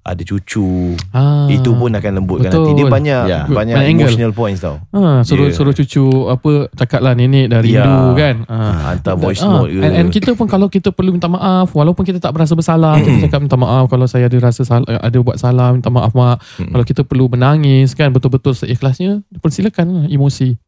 [0.03, 2.65] Ada cucu ah, Itu pun akan lembutkan betul.
[2.65, 3.41] hati Dia banyak Ya.
[3.45, 4.07] Banyak Banyak angle.
[4.09, 5.55] emotional points tau ah, suruh Yeah.
[5.55, 8.91] suruh cucu apa cakap lah nenek dah rindu kan ah.
[8.91, 12.03] Hantar voice Ah, note ke and, and kita pun kalau kita perlu minta maaf walaupun
[12.03, 15.37] kita tak berasa bersalah kita cakap minta maaf kalau saya ada rasa salah, ada buat
[15.37, 20.59] salah minta maaf mak kalau kita perlu menangis kan betul-betul seikhlasnya persilakan lah emosi.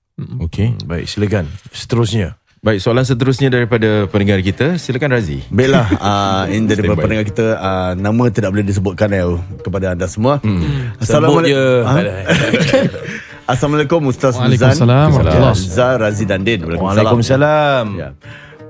[0.41, 6.65] Okay Baik silakan Seterusnya Baik soalan seterusnya Daripada pendengar kita Silakan Razi Baiklah, uh, ini
[6.65, 10.41] daripada pendengar kita, uh, nama tidak boleh disebutkan ya, kepada anda semua.
[10.41, 10.65] Sebut
[11.05, 11.53] Assalamualaikum.
[11.53, 11.97] je Ha?
[13.53, 14.41] Assalamualaikum Ustaz.
[14.41, 15.13] Waalaikumsalam
[15.53, 16.65] Zah Razi dan Din.
[16.65, 18.17] Waalaikumsalam Ya.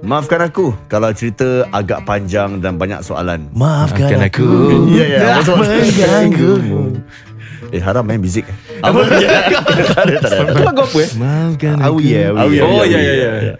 [0.03, 3.47] Maafkan aku kalau cerita agak panjang dan banyak soalan.
[3.55, 4.49] Maafkan Maafkan aku
[4.91, 5.19] Ya, ya.
[5.39, 6.99] Dah mengganggumu
[7.71, 8.43] Eh haram main muzik.
[8.83, 9.07] Apa?
[9.07, 10.51] tak ada, tak ada.
[10.51, 13.07] Itu lagu apa eh Maafkan aku Awi ya Awi, Oh awi, ya awi.
[13.07, 13.55] ya ya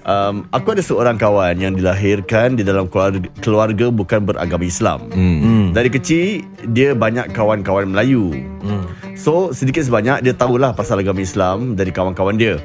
[0.00, 5.04] Um, aku ada seorang kawan yang dilahirkan di dalam keluarga, keluarga bukan beragama Islam.
[5.12, 5.76] Hmm.
[5.76, 6.40] Dari kecil
[6.72, 8.32] dia banyak kawan-kawan Melayu.
[9.12, 12.56] So sedikit sebanyak dia tahulah pasal agama Islam dari kawan-kawan dia.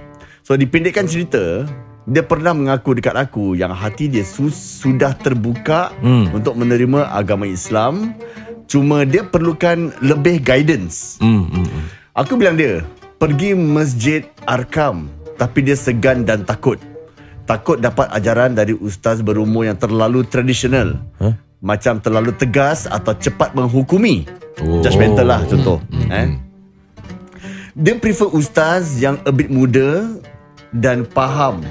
[0.48, 1.68] So dipendekkan cerita,
[2.08, 6.32] dia pernah mengaku dekat aku yang hati dia su- sudah terbuka Hmm.
[6.32, 8.16] untuk menerima agama Islam.
[8.66, 11.22] Cuma dia perlukan lebih guidance.
[11.22, 11.86] Hmm, hmm, hmm.
[12.16, 12.82] Aku bilang dia,
[13.22, 16.80] pergi masjid Arkam tapi dia segan dan takut.
[17.46, 20.98] Takut dapat ajaran dari ustaz berumur yang terlalu tradisional.
[21.22, 21.36] Huh?
[21.62, 24.26] Macam terlalu tegas atau cepat menghukumi.
[24.66, 24.82] Oh.
[24.82, 25.78] Judgmental lah contoh.
[26.10, 26.42] Eh?
[27.76, 30.18] Dia prefer ustaz yang a bit muda
[30.74, 31.62] dan faham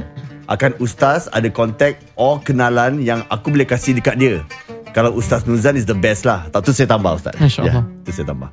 [0.46, 4.37] akan ustaz ada kontak or kenalan yang aku boleh kasih dekat dia.
[4.94, 6.46] Kalau Ustaz Nuzan is the best lah.
[6.55, 7.35] Tak tu saya tambah Ustaz.
[7.35, 7.83] InsyaAllah.
[7.83, 8.50] Ya, tu saya tambah.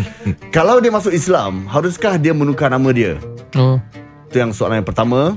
[0.56, 3.16] Kalau dia masuk Islam, haruskah dia menukar nama dia?
[3.56, 3.80] oh
[4.28, 5.34] Tu yang soalan yang pertama.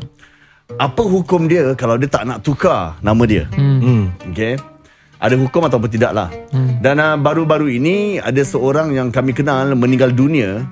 [0.79, 3.43] Apa hukum dia kalau dia tak nak tukar nama dia?
[3.51, 3.79] hmm.
[3.83, 4.03] Hmm.
[4.31, 4.55] Okay.
[5.21, 6.29] Ada hukum ataupun tidak lah.
[6.49, 6.81] Hmm.
[6.81, 10.65] Dan uh, baru-baru ini ada seorang yang kami kenal meninggal dunia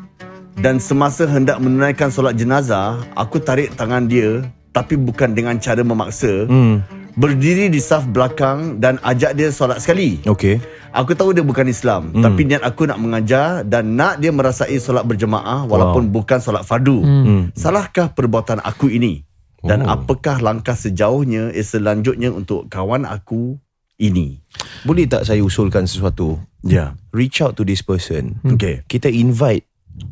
[0.57, 4.41] dan semasa hendak menunaikan solat jenazah, aku tarik tangan dia
[4.73, 6.47] tapi bukan dengan cara memaksa.
[6.49, 6.81] Hmm.
[7.15, 10.21] Berdiri di saf belakang dan ajak dia solat sekali.
[10.23, 12.23] Okay Aku tahu dia bukan Islam hmm.
[12.25, 17.05] Tapi niat aku nak mengajar Dan nak dia merasai solat berjemaah Walaupun bukan solat fardu
[17.05, 17.43] Hmm.
[17.53, 19.21] Salahkah perbuatan aku ini?
[19.61, 19.91] Dan Oh.
[19.93, 23.61] apakah langkah sejauhnya eh, Selanjutnya untuk kawan aku
[24.01, 24.41] ini?
[24.81, 29.69] Boleh tak saya usulkan sesuatu Ya Reach out to this person Okay Kita invite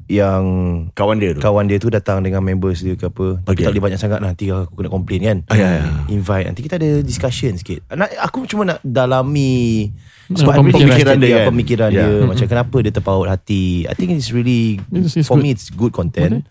[0.08, 0.44] Yang
[0.94, 3.64] Kawan dia tu Kawan dia tu datang dengan members dia ke apa Tapi Okay.
[3.64, 5.84] tak boleh banyak sangat Nanti aku kena complain kan Ah, ya, ya.
[6.08, 9.92] Invite Nanti kita ada discussion sikit nak, Aku cuma nak dalami
[10.28, 11.46] Pemikiran pemikiran dia dia, kan?
[11.50, 12.00] Pemikiran Ya.
[12.04, 15.44] dia Macam kenapa dia terpaut hati I think it's really It's- it's For good.
[15.44, 16.48] me it's good content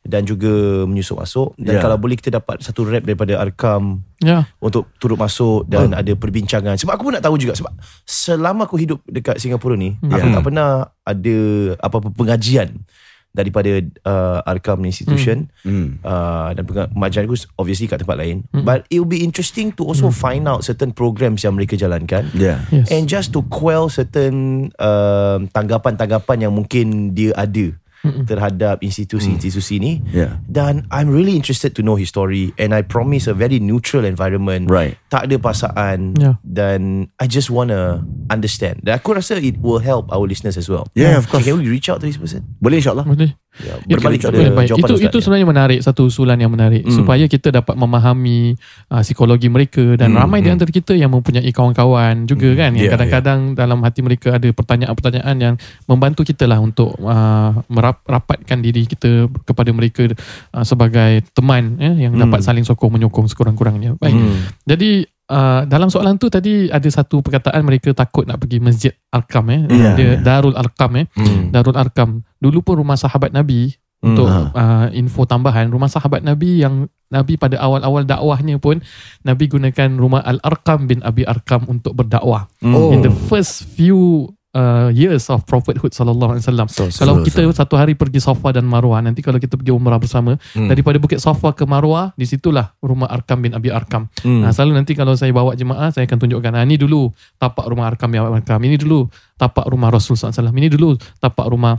[0.00, 0.50] Dan juga
[0.84, 1.80] menyusup masuk Dan Ya.
[1.80, 4.46] kalau boleh kita dapat Satu rap daripada Arkam ya.
[4.56, 6.76] Untuk turut masuk dan ada perbincangan.
[6.76, 7.72] Sebab aku pun nak tahu juga sebab
[8.04, 10.32] selama aku hidup dekat Singapura ni aku Ya.
[10.32, 10.70] tak pernah
[11.02, 11.36] ada
[11.80, 12.84] apa-apa pengajian
[13.30, 15.46] daripada uh, Arkam institution.
[15.62, 16.02] Hmm.
[16.02, 18.42] uh, dan penga- pengajian aku obviously kat tempat lain.
[18.50, 22.26] But it will be interesting to also find out certain programs yang mereka jalankan.
[22.34, 22.90] Ya yes.
[22.90, 27.70] and just to quell certain um, tanggapan-tanggapan yang mungkin dia ada
[28.02, 30.40] terhadap institusi-institusi ni Ya.
[30.42, 34.66] dan I'm really interested to know his story and I promise a very neutral environment
[34.66, 34.96] Right.
[35.08, 36.40] tak ada pasaan Yeah.
[36.40, 40.88] dan I just wanna understand dan aku rasa it will help our listeners as well
[40.92, 41.44] Yeah, of course.
[41.44, 44.46] can we reach out to this person Boleh insyaAllah boleh Ya, Itu- berbalik itu, kepada
[44.54, 44.68] baik.
[44.70, 45.22] jawapan itu, Ustaz itu ni.
[45.26, 46.94] sebenarnya menarik satu usulan yang menarik Hmm.
[46.94, 48.54] supaya kita dapat memahami
[48.88, 50.54] uh, psikologi mereka dan Hmm, ramai di hmm.
[50.54, 55.36] antara kita yang mempunyai kawan-kawan juga kan yang Ya, kadang-kadang dalam hati mereka ada pertanyaan-pertanyaan
[55.36, 57.66] yang membantu kita lah untuk uh,
[58.02, 60.06] rapatkan diri kita kepada mereka
[60.52, 62.26] uh, sebagai teman ya, yang Hmm.
[62.28, 63.96] dapat saling sokong menyokong sekurang-kurangnya.
[63.96, 64.14] Baik.
[64.14, 64.36] Hmm.
[64.64, 69.46] Jadi uh, dalam soalan tu tadi ada satu perkataan mereka takut nak pergi Masjid Arkam
[69.50, 69.60] eh.
[69.66, 70.14] Ya, Dia ya.
[70.18, 71.06] Darul Arkam eh.
[71.14, 71.50] Hmm.
[71.50, 72.22] Darul Arkam.
[72.36, 74.16] Dulu pun rumah sahabat Nabi Hmm.
[74.16, 74.40] untuk Ha.
[74.56, 78.80] uh, info tambahan rumah sahabat Nabi yang Nabi pada awal-awal dakwahnya pun
[79.20, 82.48] Nabi gunakan rumah Al-Arqam bin Abi Arkam untuk berdakwah.
[82.64, 82.96] Oh.
[82.96, 86.68] In the first few uh, years of prophethood sallallahu alaihi wasallam.
[86.70, 89.98] So, Kalau so, kita satu hari pergi Safa dan Marwah nanti kalau kita pergi umrah
[90.00, 90.66] bersama Hmm.
[90.66, 94.10] daripada Bukit Safa ke Marwah di situlah rumah Arkam bin Abi Arkam.
[94.22, 94.42] Hmm.
[94.42, 97.90] Nah, selalu nanti kalau saya bawa jemaah saya akan tunjukkan ah ini dulu tapak rumah
[97.90, 98.60] Arkam bin Abi Arkam.
[98.62, 99.06] Ini dulu
[99.38, 100.50] tapak rumah Rasul SAW.
[100.52, 101.78] Ini dulu tapak rumah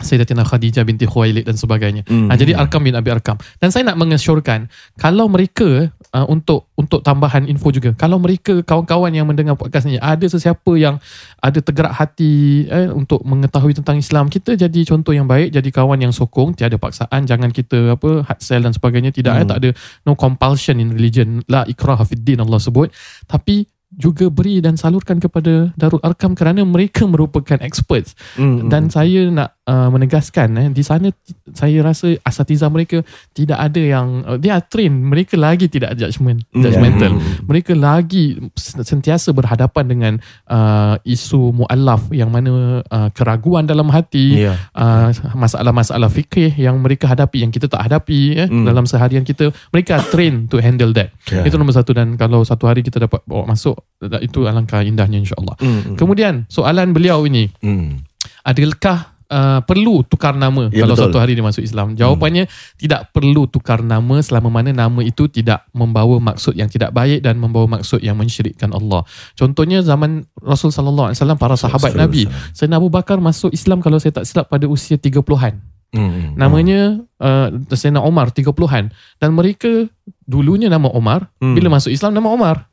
[0.00, 2.02] Sayyidatina Khadijah binti Khuwailid dan sebagainya.
[2.08, 2.32] Hmm.
[2.32, 3.36] Ha, jadi Arkam bin Abi Arkam.
[3.60, 7.92] Dan saya nak mengesyorkan kalau mereka uh, untuk untuk tambahan info juga.
[7.94, 10.96] Kalau mereka kawan-kawan yang mendengar podcast ni ada sesiapa yang
[11.38, 16.00] ada tergerak hati eh, untuk mengetahui tentang Islam, kita jadi contoh yang baik, jadi kawan
[16.00, 19.50] yang sokong, tiada paksaan, jangan kita apa hard sell dan sebagainya, tidak eh, Hmm.
[19.50, 19.70] tak ada
[20.06, 21.44] no compulsion in religion.
[21.46, 22.88] La ikraha fid din Allah sebut.
[23.26, 28.72] Tapi juga beri dan salurkan kepada Darul Arkam kerana mereka merupakan experts Hmm.
[28.72, 31.08] dan saya nak uh, menegaskan eh, di sana
[31.52, 36.62] saya rasa asatiza mereka tidak ada yang uh, dia train mereka lagi tidak judgment Hmm.
[36.62, 37.46] judgmental Hmm.
[37.46, 40.12] mereka lagi sentiasa berhadapan dengan
[40.48, 44.56] uh, isu muallaf yang mana uh, keraguan dalam hati Ya.
[44.74, 48.64] uh, masalah-masalah fikih yang mereka hadapi yang kita tak hadapi eh, Hmm.
[48.66, 51.46] dalam seharian kita mereka train to handle that Ya.
[51.46, 53.78] itu nombor satu dan kalau satu hari kita dapat bawa masuk
[54.20, 55.94] itu alangkah indahnya insyaAllah Hmm.
[55.94, 58.02] kemudian soalan beliau ini Hmm.
[58.42, 61.08] adakah uh, perlu tukar nama Ya, kalau betul.
[61.08, 61.96] satu hari dia masuk Islam?
[61.96, 62.76] Jawapannya hmm.
[62.76, 67.40] tidak perlu tukar nama selama mana nama itu tidak membawa maksud yang tidak baik dan
[67.40, 69.02] membawa maksud yang mensyirikkan Allah.
[69.32, 73.96] Contohnya zaman Rasul sallallahu alaihi wasallam para sahabat Nabi, Sayyidina Abu Bakar masuk Islam kalau
[73.96, 75.56] saya tak silap pada usia 30-an.
[75.92, 76.32] Hmm.
[76.40, 79.88] Namanya uh, Sayyidina Omar 30-an dan mereka
[80.24, 81.52] dulunya nama Omar, Hmm.
[81.52, 82.71] bila masuk Islam nama Omar.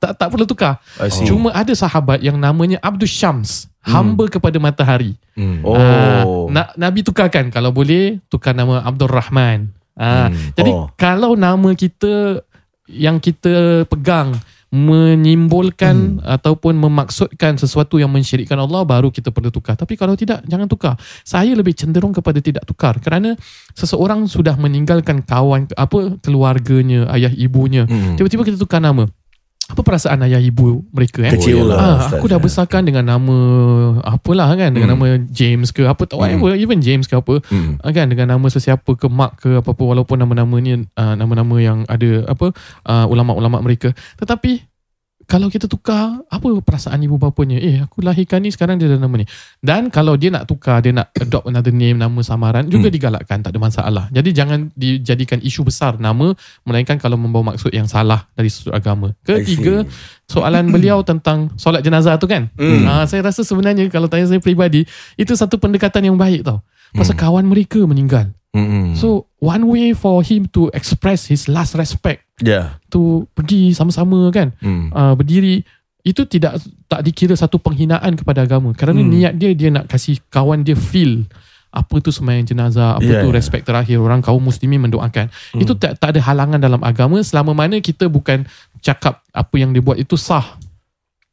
[0.00, 0.80] Tak tak perlu tukar.
[1.28, 5.12] Cuma ada sahabat yang namanya Abdul Syams, hamba kepada matahari.
[5.36, 5.60] Hmm.
[5.60, 5.76] Oh.
[5.76, 9.68] Ah, na, Nabi tukarkan kalau boleh tukar nama Abdul Rahman.
[9.92, 10.56] Ah, Hmm.
[10.56, 10.88] Jadi Oh.
[10.96, 12.40] kalau nama kita
[12.88, 19.76] yang kita pegang menyimbolkan ataupun memaksudkan sesuatu yang mensyirikkan Allah baru kita perlu tukar.
[19.76, 20.94] Tapi kalau tidak jangan tukar.
[21.24, 23.36] Saya lebih cenderung kepada tidak tukar kerana
[23.72, 27.84] seseorang sudah meninggalkan kawan apa keluarganya, ayah ibunya.
[27.84, 28.16] Hmm.
[28.16, 29.08] Tiba-tiba kita tukar nama.
[29.68, 31.36] Apa perasaan ayah ibu mereka eh?
[31.36, 32.16] Kecil Oh, lah Ah, Ustaz.
[32.16, 33.36] aku dah besarkan dengan nama
[34.02, 35.00] apalah kan dengan Hmm.
[35.00, 37.76] nama James ke apa tak whatever even James ke apa Hmm.
[37.78, 41.84] ah, kan dengan nama sesiapa ke mak ke apa-apa walaupun nama-nama ni uh, nama-nama yang
[41.84, 44.64] ada apa uh, ulama-ulama mereka tetapi
[45.28, 47.60] kalau kita tukar apa perasaan ibu bapanya?
[47.60, 49.28] Eh aku lahirkan ni sekarang dia ada nama ni.
[49.60, 52.96] Dan kalau dia nak tukar dia nak adopt another name nama samaran juga Hmm.
[52.96, 54.04] digalakkan tak ada masalah.
[54.08, 56.32] Jadi jangan dijadikan isu besar nama
[56.64, 59.12] melainkan kalau membawa maksud yang salah dari sudut agama.
[59.20, 59.84] Ketiga
[60.24, 62.48] soalan beliau tentang solat jenazah tu kan?
[62.56, 62.88] Hmm.
[62.88, 64.88] Ah, saya rasa sebenarnya kalau tanya saya peribadi
[65.20, 66.64] itu satu pendekatan yang baik tau.
[66.96, 67.20] Pasal Hmm.
[67.20, 68.92] kawan mereka meninggal Hmm.
[68.94, 72.78] so one way for him to express his last respect Ya.
[72.86, 74.90] to pergi sama-sama kan Hmm.
[74.90, 75.62] uh, berdiri
[76.02, 79.10] itu tidak tak dikira satu penghinaan kepada agama kerana Hmm.
[79.10, 81.26] niat dia dia nak kasih kawan dia feel
[81.68, 83.34] apa tu sembahyang jenazah apa Ya, tu ya.
[83.34, 85.60] respect terakhir orang kaum muslimin mendoakan Hmm.
[85.60, 88.48] itu tak tak ada halangan dalam agama selama mana kita bukan
[88.80, 90.56] cakap apa yang dia buat itu sah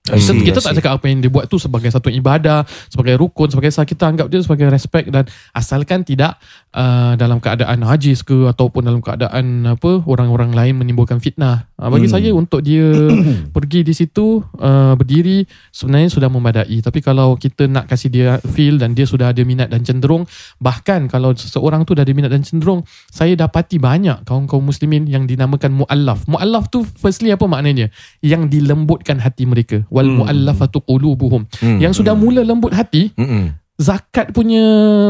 [0.06, 2.62] kita, kita tak cakap apa yang dia buat tu sebagai satu ibadah,
[2.94, 3.90] sebagai rukun, sebagai sah.
[3.90, 6.38] Kita anggap dia sebagai respect dan asalkan tidak
[6.78, 11.66] uh, dalam keadaan najis ke ataupun dalam keadaan apa orang-orang lain menimbulkan fitnah.
[11.76, 12.16] Uh, bagi Hmm.
[12.16, 12.88] saya untuk dia
[13.56, 15.44] pergi di situ uh, berdiri
[15.76, 16.80] sebenarnya sudah memadai.
[16.80, 20.24] Tapi kalau kita nak kasih dia feel dan dia sudah ada minat dan cenderung,
[20.56, 25.28] bahkan kalau seseorang tu dah ada minat dan cenderung, saya dapati banyak kaum-kaum muslimin yang
[25.28, 26.24] dinamakan muallaf.
[26.32, 27.92] Muallaf tu firstly apa maknanya?
[28.24, 29.84] Yang dilembutkan hati mereka.
[29.92, 30.24] Wal Hmm.
[30.24, 31.44] muallafatu qulubuhum.
[31.60, 31.84] Hmm.
[31.84, 33.52] Yang sudah mula lembut hati, Hmm.
[33.76, 34.64] zakat punya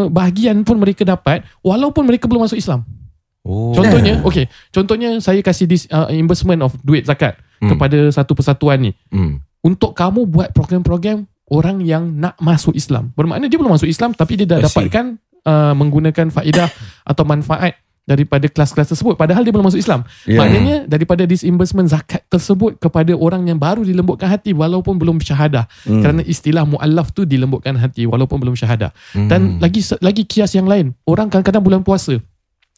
[0.09, 2.81] bahagian pun mereka dapat walaupun mereka belum masuk Islam.
[3.45, 3.77] Oh.
[3.77, 7.71] Contohnya, okay, contohnya saya kasih dis, uh, reimbursement of duit zakat Hmm.
[7.75, 8.91] kepada satu persatuan ni.
[9.09, 9.39] Hmm.
[9.63, 13.13] Untuk kamu buat program-program orang yang nak masuk Islam.
[13.15, 16.69] Bermakna dia belum masuk Islam tapi dia dah dapatkan uh, menggunakan faedah
[17.09, 20.05] atau manfaat daripada kelas-kelas tersebut padahal dia belum masuk Islam.
[20.29, 20.37] Ya.
[20.37, 25.65] Maknanya daripada disbursement zakat tersebut kepada orang yang baru dilembutkan hati walaupun belum syahadah.
[25.89, 26.05] Hmm.
[26.05, 28.93] Kerana istilah muallaf tu dilembutkan hati walaupun belum syahadah.
[29.15, 32.21] Dan lagi lagi kias yang lain, orang kadang-kadang bulan puasa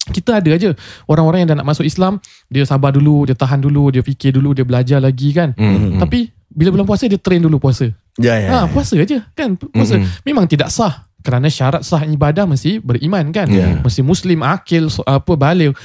[0.10, 0.70] kita ada aja.
[1.06, 4.56] Orang-orang yang dah nak masuk Islam dia sabar dulu dia tahan dulu dia fikir dulu
[4.56, 5.54] dia belajar lagi kan.
[5.58, 6.00] Hmm.
[6.02, 7.92] tapi bila bulan puasa dia train dulu puasa.
[8.18, 8.50] Ya, ya.
[8.50, 10.00] ha puasa aja kan puasa.
[10.26, 11.06] Memang tidak sah.
[11.22, 13.52] Kerana syarat sah ibadah mesti beriman kan.
[13.52, 13.78] Ya.
[13.84, 15.76] mesti muslim akil apa balik.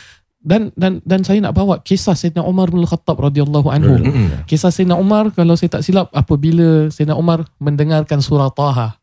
[0.43, 3.95] Dan dan dan saya nak bawa kisah Sayyidina Umar bin Khattab radhiyallahu anhu.
[4.51, 9.02] Kisah Sayyidina Umar kalau saya tak silap apabila Sayyidina Umar mendengarkan surah Taha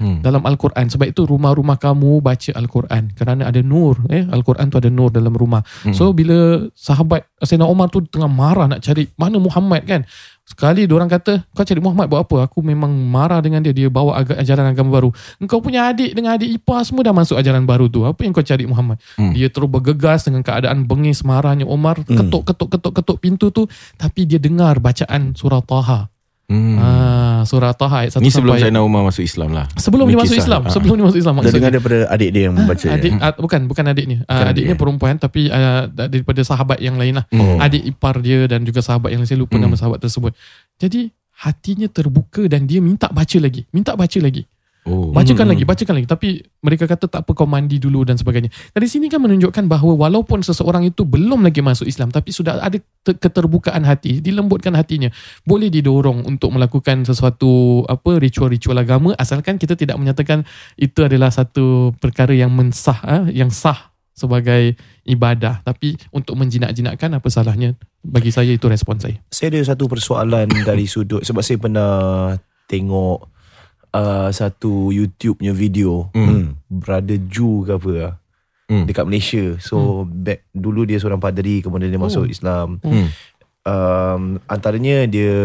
[0.00, 0.24] Hmm.
[0.24, 0.88] dalam Al-Quran.
[0.88, 3.12] Sebab itu rumah-rumah kamu baca Al-Quran.
[3.12, 4.24] Kerana ada nur eh?
[4.24, 5.60] Al-Quran tu ada nur dalam rumah.
[5.84, 5.92] Hmm.
[5.92, 10.08] so bila sahabat Sayyidina Umar tu tengah marah nak cari mana Muhammad kan?
[10.50, 12.50] Sekali orang kata kau cari Muhammad buat apa?
[12.50, 13.70] Aku memang marah dengan dia.
[13.70, 15.14] Dia bawa aga- ajaran agama baru.
[15.38, 18.02] Engkau punya adik dengan adik ipar semua dah masuk ajaran baru tu.
[18.02, 18.98] Apa yang kau cari Muhammad?
[19.14, 19.30] Hmm.
[19.30, 23.68] dia terus bergegas dengan keadaan bengis marahnya Umar ketuk ketuk ketuk ketuk pintu tu.
[23.94, 26.10] Tapi dia dengar bacaan surah Taha
[26.50, 26.76] Hmm.
[26.76, 29.70] ah surah Taha ayat 1 Ni sebelum sampai Sayyidina Umar masuk Islam lah.
[29.72, 30.44] Sebelum dia masuk kisah.
[30.44, 30.72] Islam, Ah.
[30.74, 31.56] sebelum dia masuk Islam maksudnya.
[31.56, 32.82] dengar daripada adik dia yang membaca.
[32.82, 32.92] ya?
[32.92, 34.18] Adik ah, bukan bukan adiknya.
[34.20, 37.24] Ah, Bukan adiknya adik, perempuan tapi ah, daripada sahabat yang lain lah.
[37.30, 37.56] Oh.
[37.56, 39.62] Adik ipar dia dan juga sahabat yang lain saya lupa Hmm.
[39.62, 40.34] nama sahabat tersebut.
[40.76, 41.08] Jadi
[41.38, 43.62] hatinya terbuka dan dia minta baca lagi.
[43.70, 44.42] Minta baca lagi.
[44.88, 45.12] Oh.
[45.12, 45.52] Bacakan Hmm.
[45.52, 46.08] lagi, bacakan lagi.
[46.08, 46.28] Tapi
[46.64, 48.48] mereka kata tak apa kau mandi dulu dan sebagainya.
[48.72, 52.80] Dari sini kan menunjukkan bahawa walaupun seseorang itu belum lagi masuk Islam tapi sudah ada
[52.80, 55.12] te- keterbukaan hati, dilembutkan hatinya,
[55.44, 60.48] boleh didorong untuk melakukan sesuatu apa ritual-ritual agama asalkan kita tidak menyatakan
[60.80, 64.76] itu adalah satu perkara yang mensah ah, yang sah sebagai
[65.08, 67.72] ibadah tapi untuk menjinak-jinakkan apa salahnya
[68.04, 71.92] bagi saya itu respon saya Saya ada satu persoalan dari sudut sebab saya pernah
[72.68, 73.39] tengok
[73.90, 76.58] uh, satu YouTube punya video Hmm.
[76.66, 78.12] Brother Ju ke apa lah
[78.70, 78.86] Hmm.
[78.86, 79.58] dekat Malaysia.
[79.58, 82.30] So back dulu dia seorang padri kemudian dia masuk Oh.
[82.30, 82.78] Islam.
[82.80, 83.10] Hmm.
[83.60, 85.36] Um, antaranya dia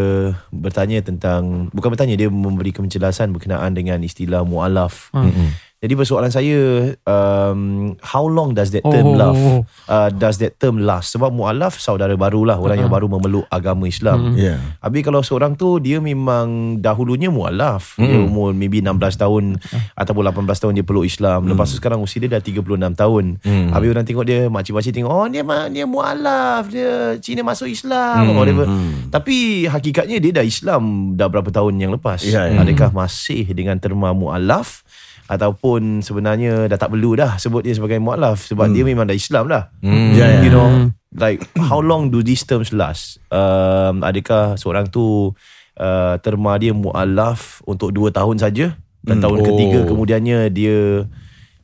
[0.47, 5.09] bertanya tentang bukan bertanya dia memberi penjelasan berkenaan dengan istilah mualaf.
[5.09, 5.33] Hmm.
[5.33, 5.49] Hmm.
[5.75, 6.57] Jadi persoalan saya
[7.03, 7.59] um,
[8.01, 9.13] how long does that term Oh.
[9.13, 9.43] last?
[9.85, 11.11] Uh, does that term last?
[11.11, 12.97] Sebab mualaf saudara barulah orang yang Uh-uh.
[12.97, 14.31] baru memeluk agama Islam.
[14.31, 14.35] Hmm.
[14.35, 14.55] Ya.
[14.79, 16.47] Habis kalau seorang tu dia memang
[16.79, 17.93] dahulunya mualaf.
[17.97, 18.25] Dia Hmm.
[18.25, 19.59] umur maybe 16 tahun
[19.93, 21.45] ataupun 18 tahun dia peluk Islam.
[21.45, 23.37] Lepas tu sekarang usia dia dah 36 tahun.
[23.39, 23.69] Hmm.
[23.69, 28.25] Habis orang tengok dia makcik-makcik tengok oh dia ma- dia mualaf, dia Cina masuk Islam
[28.25, 28.33] Hmm.
[28.33, 28.65] whatever.
[28.65, 29.11] Hmm.
[29.11, 29.35] Tapi
[29.65, 30.81] hakikatnya dia dah Islam
[31.13, 32.23] dah berapa tahun yang lepas.
[32.23, 32.57] Ya, ya.
[32.57, 34.81] Adakah masih dengan terma mualaf
[35.25, 39.49] ataupun sebenarnya dah tak perlu dah sebut dia sebagai mualaf sebab dia memang dah Islam
[39.49, 39.73] dah.
[39.79, 40.13] Hmm.
[40.13, 40.39] Ya, ya.
[40.41, 40.69] You know
[41.15, 43.17] like how long do these terms last?
[43.27, 45.33] Um, adakah seorang tu
[45.75, 49.23] uh, terma dia mualaf untuk 2 tahun saja dan Hmm.
[49.23, 49.45] tahun Oh.
[49.47, 51.05] ketiga kemudiannya dia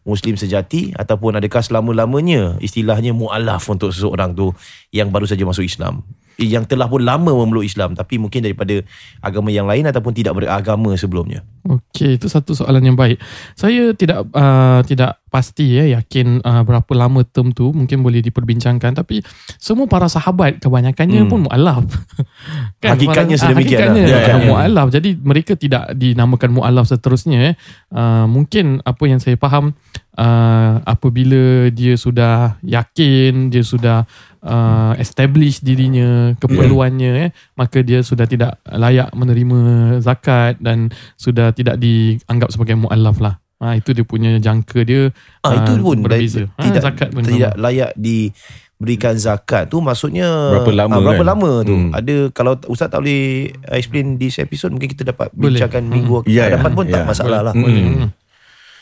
[0.01, 4.49] Muslim sejati ataupun adakah selama-lamanya istilahnya mualaf untuk seseorang tu
[4.89, 6.01] yang baru saja masuk Islam
[6.37, 8.79] yang telah pun lama memeluk Islam tapi mungkin daripada
[9.19, 11.43] agama yang lain ataupun tidak beragama sebelumnya.
[11.61, 13.21] Okey, itu satu soalan yang baik.
[13.53, 18.91] Saya tidak uh, tidak pasti ya yakin uh, berapa lama term tu mungkin boleh diperbincangkan
[18.93, 19.23] tapi
[19.55, 21.29] semua para sahabat kebanyakannya Hmm.
[21.29, 21.85] pun mualaf.
[22.81, 24.09] Hakikatnya para- sedemikian Hakikatnya lah.
[24.09, 24.45] Ya, ya, ya.
[24.45, 24.87] mualaf.
[24.89, 27.53] Jadi mereka tidak dinamakan mualaf seterusnya.
[27.53, 27.55] eh.
[27.89, 29.77] Uh, mungkin apa yang saya faham
[30.13, 34.03] uh, apabila dia sudah yakin, dia sudah
[34.39, 39.59] uh, establish dirinya, keperluannya, eh, maka dia sudah tidak layak menerima
[39.99, 43.35] zakat dan sudah tidak dianggap sebagai mualaf lah.
[43.57, 46.49] Ha, itu dia punya jangka dia Ah itu pun berbeza.
[46.57, 47.61] Ha, tidak zakat pun tidak sama.
[47.61, 51.29] layak diberikan zakat tu maksudnya Berapa lama ah, berapa kan?
[51.29, 51.93] lama tu Hmm.
[51.93, 55.61] ada kalau ustaz tak boleh explain this episode mungkin kita dapat Boleh.
[55.61, 55.93] bincangkan Hmm.
[55.93, 57.05] minggu Ya, ya, hadapan pun tak ya.
[57.05, 57.85] masalah lah Boleh.
[57.85, 57.95] Hmm.
[58.01, 58.09] Hmm.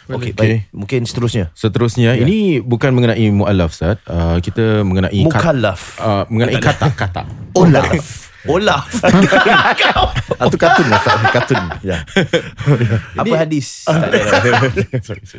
[0.10, 0.74] Okey baik.
[0.74, 1.54] Mungkin seterusnya.
[1.54, 2.26] Seterusnya Ya.
[2.26, 4.02] ini bukan mengenai mualaf Ustaz.
[4.04, 5.82] Uh, kita mengenai kat, mukallaf.
[6.02, 7.24] Uh, mengenai kata-kata.
[7.54, 8.26] olaf.
[8.48, 8.88] Olaf.
[10.40, 11.60] Atau kartun lah Kartun.
[11.84, 12.08] Ya.
[13.20, 13.84] Apa hadis?
[13.84, 14.82] Tak ada, tak ada.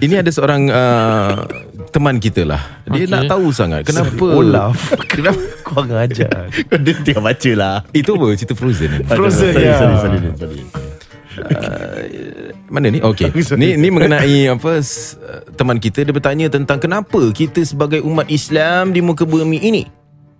[0.05, 1.49] Ini ada seorang uh,
[1.91, 2.61] teman kita lah.
[2.93, 4.77] Dia nak tahu sangat kenapa olaf.
[5.11, 6.53] Kenapa kau orang ajar.
[6.53, 7.77] Dia tengah baca lah.
[7.91, 8.37] Itu apa?
[8.37, 9.03] Cerita Frozen ni?
[9.09, 9.77] Frozen, sorry, ya.
[9.81, 10.61] sorry, sorry, sorry.
[12.71, 12.99] Mana ni?
[13.03, 13.31] Okey.
[13.61, 18.91] Ni ni mengenai apa uh, teman kita dia bertanya tentang kenapa kita sebagai umat Islam
[18.95, 19.83] di muka bumi ini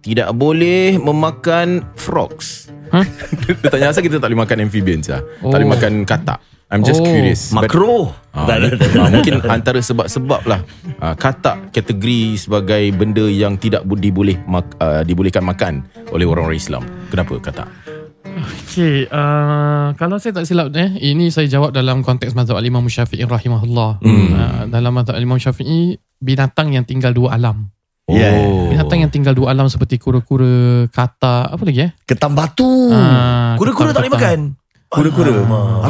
[0.01, 2.73] tidak boleh memakan frogs.
[2.91, 3.05] Hah?
[3.47, 5.23] dia tanya asal kita tak boleh makan amphibians ah.
[5.45, 5.73] Tak boleh Oh.
[5.77, 6.39] makan katak.
[6.71, 7.07] I'm just Oh.
[7.07, 7.51] curious.
[7.51, 8.71] But- Makro Ah, ada.
[9.03, 10.63] ah, mungkin antara sebab-sebab lah
[11.03, 15.83] ah, katak kategori sebagai benda yang tidak diboleh mak, ah, dibolehkan makan
[16.15, 16.83] oleh orang-orang Islam.
[17.11, 17.67] Kenapa katak?
[18.71, 23.27] Okey, uh, kalau saya tak silap eh, ini saya jawab dalam konteks mazhab Imam Syafi'i
[23.27, 23.99] rahimahullah.
[23.99, 24.31] Hmm.
[24.31, 27.67] Uh, dalam mazhab Imam Syafi'i binatang yang tinggal dua alam.
[28.07, 28.71] Yeah.
[28.71, 31.91] Binatang yang tinggal dua alam seperti kura-kura, katak, apa lagi eh?
[32.07, 32.95] Ketam batu.
[32.95, 34.39] Ah, Kura-kura tak boleh makan.
[34.87, 35.35] Kura-kura.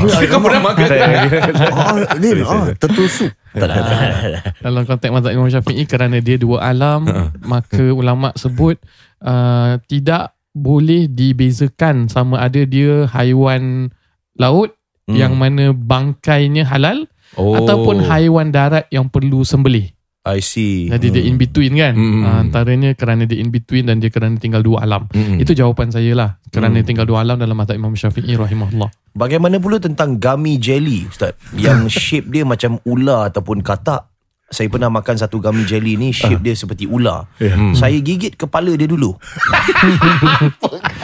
[0.01, 0.87] Habis Kau pernah makan?
[0.89, 3.29] Ah, ni ah, turtle soup.
[3.53, 3.93] Tak ada.
[4.65, 7.05] Dalam konteks mazhab Imam Syafi'i kerana dia dua alam,
[7.45, 8.81] maka ulama sebut
[9.21, 13.95] uh, tidak boleh dibezakan sama ada dia haiwan
[14.35, 14.75] laut
[15.05, 15.19] Hmm.
[15.19, 17.59] yang mana bangkainya halal Oh.
[17.59, 19.91] ataupun haiwan darat yang perlu sembelih.
[20.21, 20.87] I see.
[20.87, 21.97] Jadi dia in between kan.
[21.97, 22.23] Hmm.
[22.23, 25.09] Uh, antaranya kerana dia in between dan dia kerana tinggal dua alam.
[25.11, 25.41] Mm-mm.
[25.41, 26.31] Itu jawapan saya lah.
[26.53, 26.87] Kerana Hmm.
[26.87, 28.91] tinggal dua alam dalam mazhab Imam Syafi'i rahimahullah.
[29.11, 34.10] Bagaimana pula tentang gummy jelly Ustaz Yang shape dia macam ular ataupun katak
[34.51, 37.31] Saya pernah makan satu gummy jelly ni Shape dia seperti ular.
[37.39, 37.71] Hmm.
[37.71, 39.15] Saya gigit kepala dia dulu.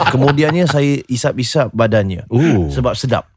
[0.05, 2.67] Kemudiannya saya isap-isap badannya Oh.
[2.67, 3.31] Sebab sedap.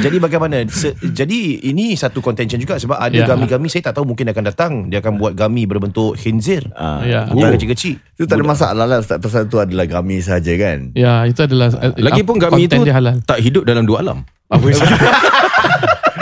[0.00, 0.66] Jadi bagaimana?
[0.66, 3.22] Se- Jadi ini satu contention juga Sebab ada Ya.
[3.22, 4.72] gummy-gummy Saya tak tahu mungkin akan datang.
[4.88, 6.66] Dia akan buat gummy berbentuk khinzir.
[6.74, 7.28] Ah, Ya.
[7.28, 7.54] Yang Oh.
[7.54, 7.94] kecil-kecil.
[8.18, 10.90] Itu tak ada masalah lah Ustaz Pasal tu adalah gami saja kan?
[10.92, 14.26] Ya, itu adalah uh, Lagipun uh, gami konten itu tak hidup dalam dua alam.
[14.50, 15.40] Apa yang Hmm,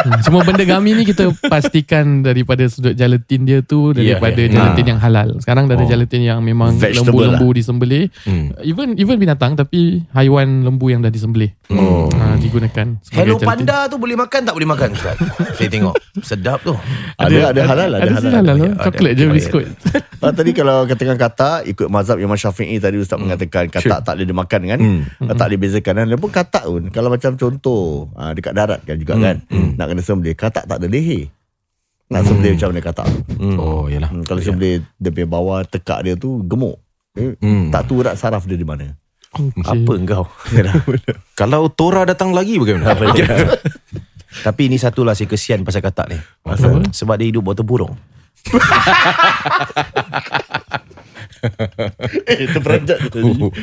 [0.24, 4.48] Semua benda gami ni kita pastikan daripada sudut gelatin dia tu Ya, daripada ya.
[4.48, 5.28] gelatin yang halal.
[5.38, 5.88] Sekarang dari Oh.
[5.88, 8.08] gelatin yang memang lembu-lembu disembelih.
[8.22, 8.52] Hmm.
[8.60, 11.52] Even even binatang tapi haiwan lembu yang dah disembelih.
[11.68, 12.08] Oh.
[12.10, 13.46] Ha, digunakan Hello gelatin.
[13.46, 15.14] Panda tu boleh makan tak boleh makan Ustaz
[15.56, 16.74] Saya tengok Sedap tu
[17.14, 18.34] Ada ada halal Ada Ada halal halal.
[18.34, 18.56] halal.
[18.58, 18.82] Ada.
[18.82, 19.32] Coklat je Ada.
[19.32, 19.66] biskut.
[20.20, 24.28] Ah, tadi kalau katakan katak ikut mazhab Imam Syafi'i tadi ustaz mengatakan katak tak boleh
[24.28, 24.76] dimakan kan.
[24.78, 25.32] Hmm.
[25.32, 26.06] Tak boleh bezakan kan.
[26.06, 29.40] Dia pun katak pun kalau macam contoh ah, dekat darat kan juga kan.
[29.48, 31.28] Nak kena sembelih katak tak ada leher.
[32.10, 33.18] Nak sembelih macam mana katak tu.
[33.54, 34.10] Oh, yalah.
[34.10, 36.76] Hmm, kalau sembelih dia punya bawah tekak dia tu gemuk.
[37.14, 37.70] Eh, Hmm.
[37.70, 38.98] Tak tu urat saraf dia di mana.
[39.30, 39.62] Okay.
[39.62, 40.26] Apa engkau
[41.38, 42.98] Kalau Tora datang lagi bagaimana?
[44.46, 46.90] Tapi ini satulah saya kesian pasal katak ni Kenapa?
[46.90, 47.94] Sebab dia hidup bawah tempurung
[52.22, 53.20] Eh, itu beranjat tu.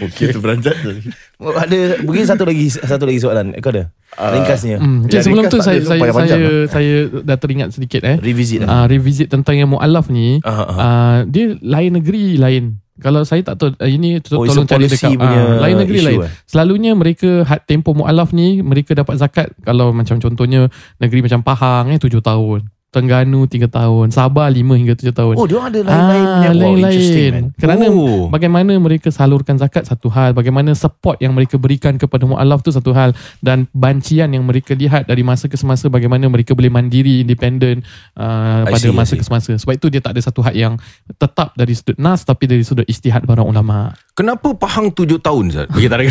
[0.10, 0.34] Okay.
[0.34, 0.98] Itu beranjat tu.
[1.38, 5.06] Oh, Ada Mungkin satu lagi Satu lagi soalan Kau ada Ringkasnya Hmm.
[5.06, 8.02] Ya, Okay, sebelum ringkas tu saya ada tu, saya panjang-panjang saya, saya dah teringat sedikit
[8.04, 8.18] eh.
[8.18, 10.66] Revisit lah Uh, revisit tentang yang mualaf ni Ah, ah.
[10.66, 12.64] uh, dia lain negeri lain
[12.98, 16.20] kalau saya tak tahu uh, ini to- Oh, tolong cari dekat uh, lain negeri lain
[16.20, 16.32] eh?
[16.44, 20.66] selalunya mereka had tempoh mualaf ni mereka dapat zakat kalau macam contohnya
[20.98, 25.44] negeri macam Pahang eh 7 tahun Terengganu 3 tahun Sabah 5 hingga 7 tahun Oh
[25.44, 26.26] dia ada lain-lain
[26.58, 27.44] Wow, interesting, man.
[27.52, 27.60] lain-lain.
[27.60, 28.32] Kerana Oh.
[28.32, 32.96] bagaimana mereka salurkan zakat satu hal, bagaimana support yang mereka berikan kepada mualaf tu satu
[32.96, 37.84] hal dan bancian yang mereka lihat dari masa ke semasa bagaimana mereka boleh mandiri, independen
[38.16, 39.52] uh, I pada see, masa ke semasa.
[39.56, 40.80] Sebab itu dia tak ada satu had yang
[41.18, 43.92] tetap dari sudut nas tapi dari sudut istihad para ulama.
[44.18, 45.70] Kenapa Pahang tujuh tahun Zat?
[45.70, 46.10] Bagi tarik.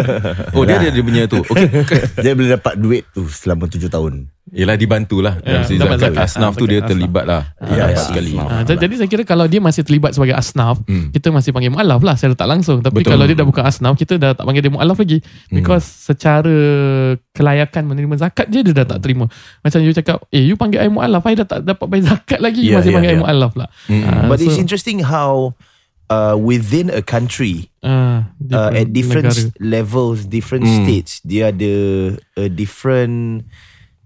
[0.56, 1.44] oh dia ada dia punya tu.
[1.44, 2.00] Okey.
[2.24, 4.32] Dia boleh dapat duit tu selama tujuh tahun.
[4.52, 6.28] Yelah dibantulah Ya, Dalam segi dapat zakat zakat.
[6.32, 8.48] Asnaf tu dia zakat terlibat lah Ya, ya, sekali asnaf.
[8.66, 11.12] Uh, jadi saya kira kalau dia masih terlibat sebagai asnaf, Hmm.
[11.12, 12.80] kita masih panggil mualaf lah secara tak langsung.
[12.80, 13.20] Tapi Betul.
[13.20, 15.20] kalau dia dah bukan asnaf, kita dah tak panggil dia mualaf lagi.
[15.52, 16.56] Because secara
[17.36, 19.28] kelayakan menerima zakat je dia dah tak terima.
[19.60, 22.64] Macam you cakap, eh you panggil I mualaf, I dah tak dapat bayar zakat lagi,
[22.64, 23.22] you Yeah, masih yeah, panggil I yeah.
[23.22, 23.68] mualaf lah.
[23.92, 24.04] Hmm.
[24.08, 25.52] Ah, But it's so, interesting how
[26.12, 29.48] uh, Within a country ah, uh, At different negara.
[29.58, 30.76] levels Different Hmm.
[30.78, 31.74] states Dia ada
[32.36, 33.48] A different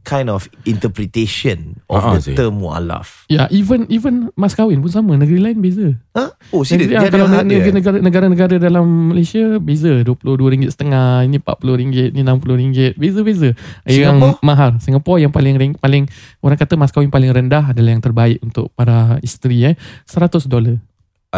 [0.02, 2.38] Kind of interpretation Of Ah, the sih.
[2.38, 5.98] term mu'alaf Ya, even even mas kahwin pun sama, negeri lain beza.
[6.14, 6.30] huh?
[6.54, 11.26] Oh serius Negeri, Dia kalau ada negara, ada negara, negara-negara dalam Malaysia beza RM22 setengah,
[11.26, 13.50] ini RM40, ini RM60, beza-beza.
[13.82, 14.38] Yang Singapore?
[14.40, 14.70] mahal.
[14.78, 16.07] Singapura yang paling ring- paling
[16.38, 19.76] orang kata mas kahwin paling rendah adalah yang terbaik untuk para isteri eh,
[20.07, 20.86] 100 dolar I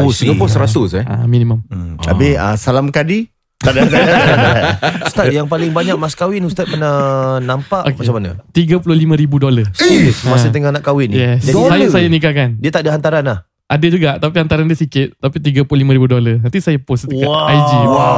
[0.00, 0.24] Oh see.
[0.24, 1.62] Singapura 100 eh ah, minimum.
[1.66, 1.98] Hmm.
[2.00, 3.28] Habis ah, salam kadi.
[3.58, 4.62] Tak ada, tak ada, tak ada.
[5.04, 6.94] Ustaz yang paling banyak mas kahwin Ustaz pernah
[7.38, 8.06] nampak Okay.
[8.06, 8.30] Macam mana?
[8.48, 9.66] RM35,000 dolar.
[9.72, 10.52] Serius Masa Ah.
[10.52, 11.42] tengah nak kahwin ni Yes.
[11.42, 12.54] Jadi Saya saya nikahkan.
[12.56, 16.36] Dia tak ada hantaran lah Ada juga tapi hantaran dia sikit tapi RM35,000 dolar.
[16.40, 17.50] Nanti saya post dekat Wow.
[17.50, 17.72] IG.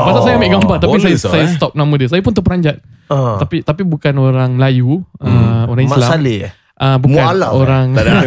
[0.05, 1.51] Pasal saya ambil gambar tapi saya Bonus lah, saya eh.
[1.51, 2.07] stop nama dia.
[2.07, 2.77] Saya pun terperanjat.
[3.09, 6.11] uh, Tapi tapi bukan orang Melayu, uh, orang Mak Islam.
[6.15, 6.53] Saleh eh?
[6.81, 7.13] Ah bukan.
[7.15, 7.59] Mualaf, eh?
[7.59, 8.13] orang Tak ada.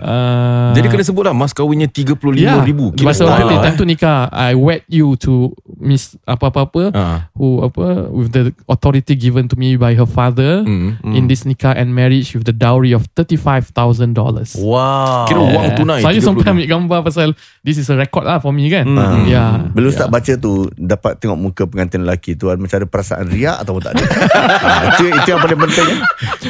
[0.00, 2.58] Ah, Jadi kena sebut lah Mas kahwinnya RM35,000 ya,
[2.94, 7.18] Kira Masa setahun waktu lah, time tu nikah I wed you to Miss apa-apa-apa Ah.
[7.32, 10.98] Who apa With the authority given to me By her father Hmm.
[11.04, 14.10] In this nikah and marriage With the dowry of $35,000
[14.58, 15.26] Wow.
[15.26, 17.28] Kira wang tunai Saya 30 sampai ambil gambar Pasal
[17.60, 18.86] This is a record lah For me kan?
[18.86, 19.26] Hmm.
[19.26, 19.66] Ya.
[19.68, 23.80] Bila Ustaz baca tu Dapat tengok muka pengantin lelaki tu Macam ada perasaan riak Ataupun
[23.80, 24.04] tak ada?
[24.90, 25.98] Itu, itu yang paling penting eh.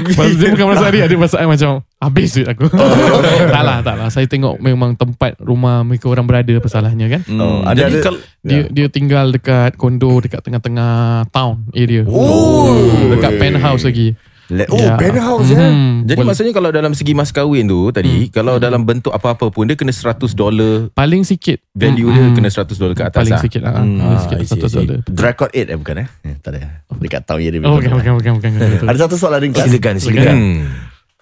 [0.09, 2.65] Maksud dia bukan perasaan dia Dia perasaan macam Habis duit aku
[3.55, 7.39] Tak lah tak lah Saya tengok memang tempat Rumah mereka orang berada Masalahnya kan Hmm.
[7.39, 12.07] Oh, ada- Jadi ada- kalau Dia dia tinggal dekat kondo dekat tengah-tengah town area.
[12.07, 12.71] Oh.
[13.11, 14.15] Dekat penthouse lagi.
[14.49, 14.97] Le- Oh Ya.
[14.97, 16.27] penthouse ya Hmm, Jadi boleh.
[16.27, 19.91] maksudnya kalau dalam segi mas kahwin tu tadi, kalau dalam bentuk apa-apa pun dia kena
[19.91, 23.43] 100 dolar paling sikit value dia kena 100 dolar ke atas paling lah.
[23.43, 23.73] sikit lah.
[23.77, 24.01] Hmm.
[24.01, 24.61] Paling Ah, sikit I see.
[24.81, 24.99] dolar.
[25.05, 28.13] Drakot 8 eh bukan eh Eh, Tak ada Dekat tahun ya dia Oh, bukan, bukan,
[28.15, 28.51] bukan, bukan.
[28.51, 28.89] bukan.
[28.89, 30.35] Ada satu soalan ringkas Silakan, silakan.
[30.35, 30.61] Hmm.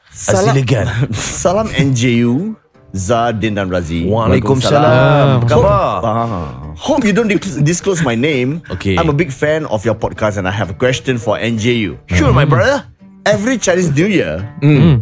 [0.08, 0.86] Salam, Silakan.
[1.42, 2.54] salam NJU
[2.90, 5.42] Zadin dan Razi Waalaikumsalam.
[5.42, 5.98] Apa khabar?
[6.00, 6.48] Ah.
[6.78, 8.94] Hope you don't dis- disclose my name Okay.
[8.94, 12.30] I'm a big fan of your podcast And I have a question for NJU Sure,
[12.30, 12.86] my brother.
[13.26, 14.38] Every Chinese New Year,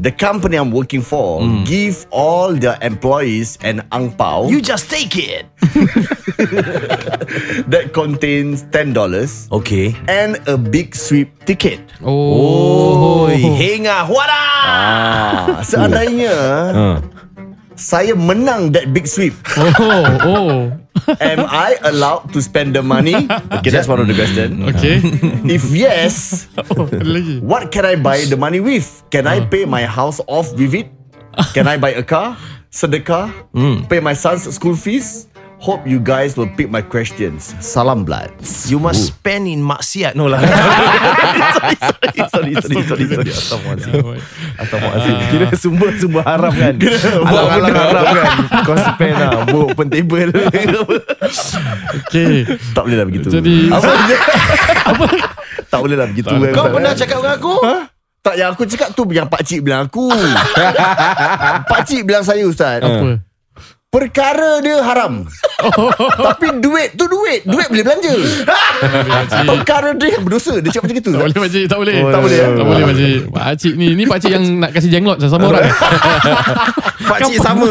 [0.00, 5.12] the company I'm working for give all their employees an ang pao You just take
[5.20, 5.44] it.
[7.68, 9.92] that contains ten dollars Okay.
[10.08, 11.84] and a big sweep ticket.
[12.00, 13.28] Oh.
[13.28, 14.08] Oi, hengah.
[14.08, 14.40] Wada.
[14.64, 16.32] Ah, seandainya
[17.76, 20.72] saya menang that big sweep, Oh, oh.
[21.20, 23.14] am I allowed to spend the money?
[23.60, 24.62] Okay, that's one of the question.
[24.70, 25.00] Okay.
[25.50, 27.42] If yes, Oh, lagi.
[27.42, 29.02] what can I buy the money with?
[29.10, 30.88] Can I pay my house off with it?
[31.52, 32.38] Can I buy a car?
[32.70, 33.30] Sedekah?
[33.90, 35.26] Pay my son's school fees?
[35.64, 37.56] Hope you guys will pick my questions.
[37.56, 38.28] Salam blood.
[38.68, 40.12] You must spend in maksiat.
[40.12, 40.36] No lah.
[41.56, 41.76] sorry,
[42.28, 43.30] sorry, sorry, sorry, sorry, sorry.
[43.40, 44.20] Astagfirullahaladzim.
[44.60, 45.16] Astagfirullahaladzim.
[45.32, 46.74] Kira sumber-sumber haram kan.
[46.76, 48.28] Alam-alam haram kan.
[48.60, 49.30] Kau spend lah.
[49.48, 50.30] Book open table.
[52.04, 52.44] Okay.
[52.76, 53.28] Tak boleh lah begitu.
[53.32, 53.88] Jadi Apa?
[55.72, 56.28] tak boleh lah begitu.
[56.28, 57.54] eh, Kau pernah cakap dengan aku?
[58.20, 60.12] Tak yang aku cakap tu yang pak cik bilang aku.
[61.64, 62.84] pak cik bilang saya ustaz.
[62.84, 63.16] apa?
[63.94, 65.22] Perkara dia haram.
[66.26, 67.46] Tapi duit tu duit.
[67.46, 68.14] Duit boleh belanja.
[69.54, 70.58] Perkara dia yang berdosa.
[70.58, 71.12] Dia cakap macam itu.
[71.14, 71.94] Tak boleh pakcik, tak boleh.
[72.02, 72.50] Oh, tak boleh, eh?
[72.58, 73.18] Tak boleh pakcik.
[73.30, 75.70] Pakcik ni, ni pakcik yang nak kasih jenglot sama orang.
[77.14, 77.70] Pakcik sama.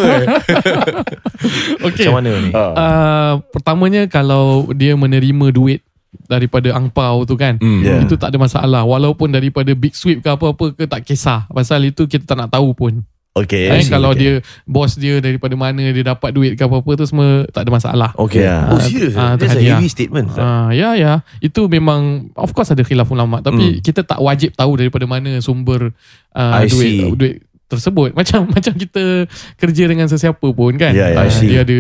[1.84, 2.08] Okay.
[2.08, 2.50] Macam mana ni?
[2.56, 2.72] Ah.
[2.72, 5.84] Uh, pertamanya kalau dia menerima duit
[6.30, 7.82] daripada angpau tu kan Hmm.
[7.82, 8.06] Yeah.
[8.06, 12.06] itu tak ada masalah walaupun daripada big sweep ke apa-apa ke tak kisah pasal itu
[12.06, 13.02] kita tak nak tahu pun
[13.34, 13.66] Okay.
[13.66, 17.66] eh, kalau dia bos dia daripada mana dia dapat duit ke apa-apa tu semua tak
[17.66, 18.46] ada masalah Okay.
[18.46, 18.70] Yeah.
[18.70, 19.18] Oh, serious?
[19.18, 19.82] Ah, tu That's a hadiah.
[19.82, 20.38] heavy statement.
[20.38, 24.78] Ah, ya ya itu memang of course ada khilaf ulama tapi kita tak wajib tahu
[24.78, 25.98] daripada mana sumber
[26.38, 27.10] uh, I duit see.
[27.18, 27.36] duit
[27.74, 31.50] tersebut macam macam kita kerja dengan sesiapa pun kan Ya, ya, Ah, I see.
[31.50, 31.80] dia ada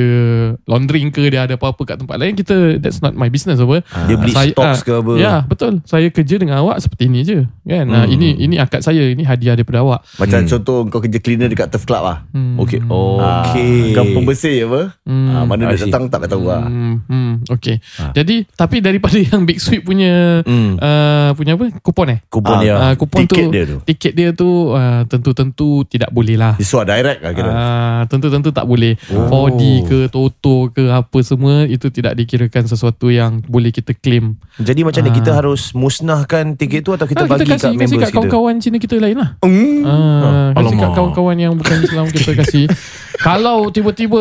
[0.66, 4.16] laundering ke dia ada apa-apa kat tempat lain kita that's not my business apa Dia
[4.16, 5.14] beli stocks ke apa?
[5.16, 9.06] ya betul saya kerja dengan awak seperti ini je kan Ah, ini ini akad saya
[9.06, 12.18] ini hadiah daripada awak Macam contoh kau kerja cleaner dekat Turf Club lah.
[12.30, 12.56] hmm.
[12.60, 12.80] Okay.
[12.84, 13.92] Ah, Okay.
[13.92, 14.82] Kau pembersih apa?
[15.04, 15.28] Hmm.
[15.30, 16.64] Ah, mana dia datang tak tahu lah.
[16.64, 17.78] Hmm, hmm, okay.
[18.12, 20.76] Jadi tapi daripada yang Big Sweep punya Hmm.
[20.76, 22.20] uh, punya apa kupon eh?
[22.26, 22.74] Kupon dia.
[22.74, 23.78] Ah, kupon Tiket tu, dia tu.
[23.84, 26.54] Tiket dia tu uh, tentu-tentu tidak boleh lah.
[26.56, 27.50] Disuat direct lah kira.
[27.50, 28.96] Ah, tentu-tentu tak boleh.
[29.10, 29.48] Oh.
[29.48, 34.36] 4D ke Toto ke apa semua itu tidak dikirakan sesuatu yang boleh kita claim.
[34.58, 37.70] Jadi macam ni kita harus musnahkan tiket tu atau kita Ah, bagi kita kasih, kat
[37.70, 38.16] kasih members kat kita?
[38.16, 39.30] kawan-kawan Cina kita lain lah.
[39.40, 39.82] Hmm.
[39.84, 42.66] Ah, kasih kat kawan-kawan yang bukan Islam kita kasih.
[43.24, 44.20] Kalau tiba-tiba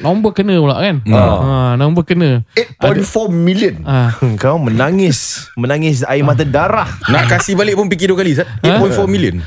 [0.00, 0.96] nombor kena pula kan.
[1.06, 2.42] Ah, nombor kena.
[2.80, 3.74] 8.4 million.
[3.84, 4.10] Ah,
[4.42, 8.48] Kau menangis Menangis air mata darah Nak kasih balik pun fikir dua kali Zat.
[8.60, 9.38] 8.4 million.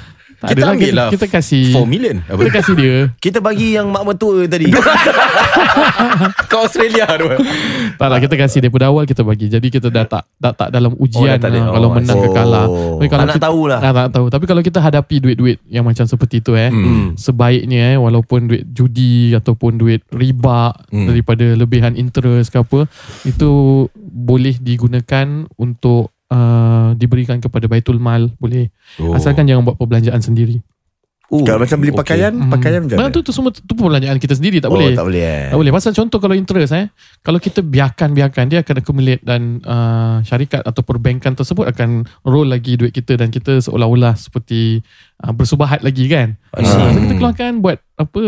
[0.46, 2.16] Tak Kita adalah, ambil kita, lah kita kasih 4 million.
[2.24, 2.40] Apa?
[2.40, 2.96] Kita kasih dia.
[3.18, 4.70] Kita bagi yang mak mertua tadi
[6.52, 7.28] Kau Australia tu.
[7.96, 9.48] Tak lah kita kasih daripada awal kita bagi.
[9.48, 11.60] Jadi kita dah tak dah tak dalam ujian dah tak ada.
[11.60, 12.66] ah, kalau Oh, menang ke kalah.
[12.66, 12.98] Oh.
[12.98, 13.80] Tapi kalau Tak nak kita, tahu lah.
[13.80, 14.26] Ah, tak tahu.
[14.28, 17.14] Tapi kalau kita hadapi duit-duit yang macam seperti tu eh, Hmm.
[17.16, 21.08] sebaiknya eh walaupun duit judi ataupun duit riba Hmm.
[21.08, 22.86] daripada lebihan interest ke apa,
[23.24, 23.52] itu
[23.96, 28.70] boleh digunakan untuk uh, diberikan kepada Baitul Mal boleh.
[29.02, 29.14] Oh.
[29.14, 30.62] Asalkan jangan buat perbelanjaan sendiri.
[31.34, 32.02] Oh, Kalau macam beli okay.
[32.06, 33.10] pakaian, pakaian macam Hmm.
[33.10, 33.16] mana?
[33.16, 34.94] tu, tu semua tu perbelanjaan kita sendiri tak oh, boleh.
[34.94, 35.50] tak boleh eh.
[35.50, 35.72] Tak boleh.
[35.74, 36.86] Pasal contoh kalau interest eh,
[37.26, 42.78] kalau kita biarkan-biarkan dia akan accumulate dan uh, syarikat atau perbankan tersebut akan roll lagi
[42.78, 44.86] duit kita dan kita seolah-olah seperti
[45.26, 46.38] uh, bersubahat lagi kan.
[46.54, 48.22] Uh, so kita keluarkan buat apa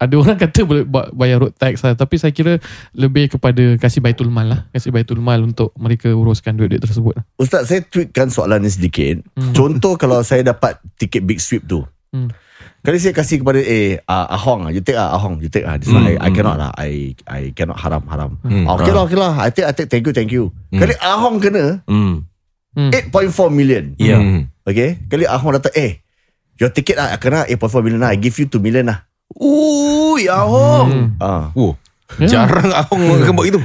[0.00, 2.56] ada orang kata boleh buat bayar road tax lah tapi saya kira
[2.96, 7.24] lebih kepada kasih baitul mal lah kasih baitul mal untuk mereka uruskan duit-duit tersebut lah.
[7.38, 9.22] Ustaz, saya tweetkan soalan ni sedikit.
[9.38, 9.54] Hmm.
[9.54, 11.84] Contoh kalau saya dapat tiket big sweep tu.
[12.14, 12.30] Hmm.
[12.86, 15.90] Kali saya kasih kepada eh uh, Ahong you take ah Ahong you take ah this
[15.90, 18.38] one I, I cannot lah I I cannot haram haram.
[18.46, 18.70] Hmm.
[18.70, 20.54] Ah, okay lah okay lah I take I take thank you thank you.
[20.70, 22.22] Kali Ahong kena Hmm.
[22.78, 22.90] Hmm.
[22.94, 23.98] 8.4 million.
[23.98, 24.22] Ya.
[24.22, 24.46] Hmm.
[24.62, 26.06] Okay Kali Ahong datang eh
[26.62, 29.02] your ticket lah kena 8.4 million lah I give you 2 million lah.
[29.34, 30.86] Ui, Ahong.
[30.86, 31.06] Hmm.
[31.18, 31.50] Ah.
[31.58, 31.74] Oh.
[32.22, 32.30] Ya.
[32.30, 33.58] Jarang Ahong buat itu.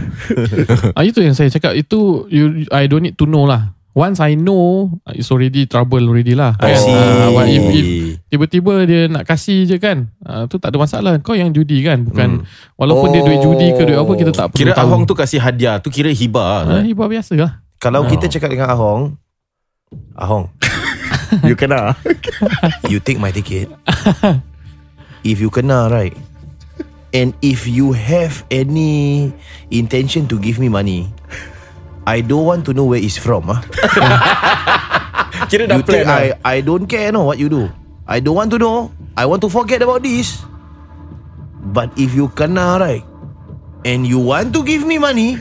[0.97, 3.78] Ah itu yang saya cakap itu you, I don't need to know lah.
[3.90, 6.54] Once I know it's already trouble already lah.
[6.62, 6.94] I see.
[6.94, 7.86] Ah, but if, if
[8.30, 11.18] tiba-tiba dia nak kasih je kan, ah, tu tak ada masalah.
[11.20, 12.46] Kau yang judi kan, bukan
[12.78, 14.86] walaupun dia duit judi ke duit apa kita tak perlu Kira tahu.
[14.86, 16.46] Ahong tu kasih hadiah tu kira hibah.
[16.46, 16.86] ah, Zat.
[16.86, 17.52] hibah biasa lah.
[17.80, 19.18] Kalau kita cakap dengan Ahong,
[20.14, 20.46] Ahong,
[21.50, 21.98] You kena.
[22.92, 23.70] You take my ticket.
[25.24, 26.14] if you kena, right?
[27.10, 29.34] And if you have any
[29.70, 31.10] intention to give me money,
[32.10, 33.53] I don't want to know where it's from.
[33.53, 33.62] Ah,
[35.49, 36.18] Kira dah you think plan lah.
[36.41, 37.70] I I don't care no what you do.
[38.10, 38.89] I don't want to know.
[39.14, 40.41] I want to forget about this.
[41.70, 43.05] But if you kena right,
[43.86, 45.38] and you want to give me money,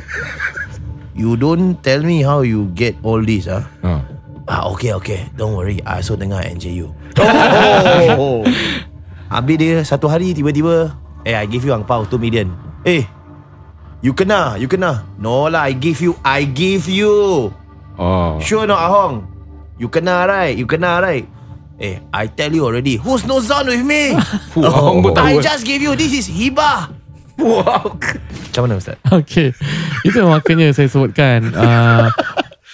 [1.16, 3.48] you don't tell me how you get all this.
[3.48, 3.92] Ah, Ha.
[4.44, 5.24] ah okay okay.
[5.40, 5.80] Don't worry.
[5.88, 6.92] I also dengar NJU.
[8.20, 8.44] Oh.
[9.28, 12.48] Habis dia satu hari tiba-tiba Eh I give you angpau 2 million
[12.80, 13.04] Eh
[13.98, 15.02] You kena You kena.
[15.18, 17.50] No lah I give you I give you.
[17.98, 18.38] Oh.
[18.38, 19.26] Sure not Ahong?
[19.78, 20.54] You kena right?
[20.54, 21.26] You kena right?
[21.82, 22.94] Eh I tell you already.
[22.98, 24.14] Who's no zone with me?
[24.54, 25.14] Tahu.
[25.18, 26.94] I just give you This is hibah.
[27.38, 27.94] Wow.
[27.94, 28.98] Macam mana Ustaz?
[29.06, 29.54] Okay.
[30.02, 32.10] Itu makanya saya sebutkan uh,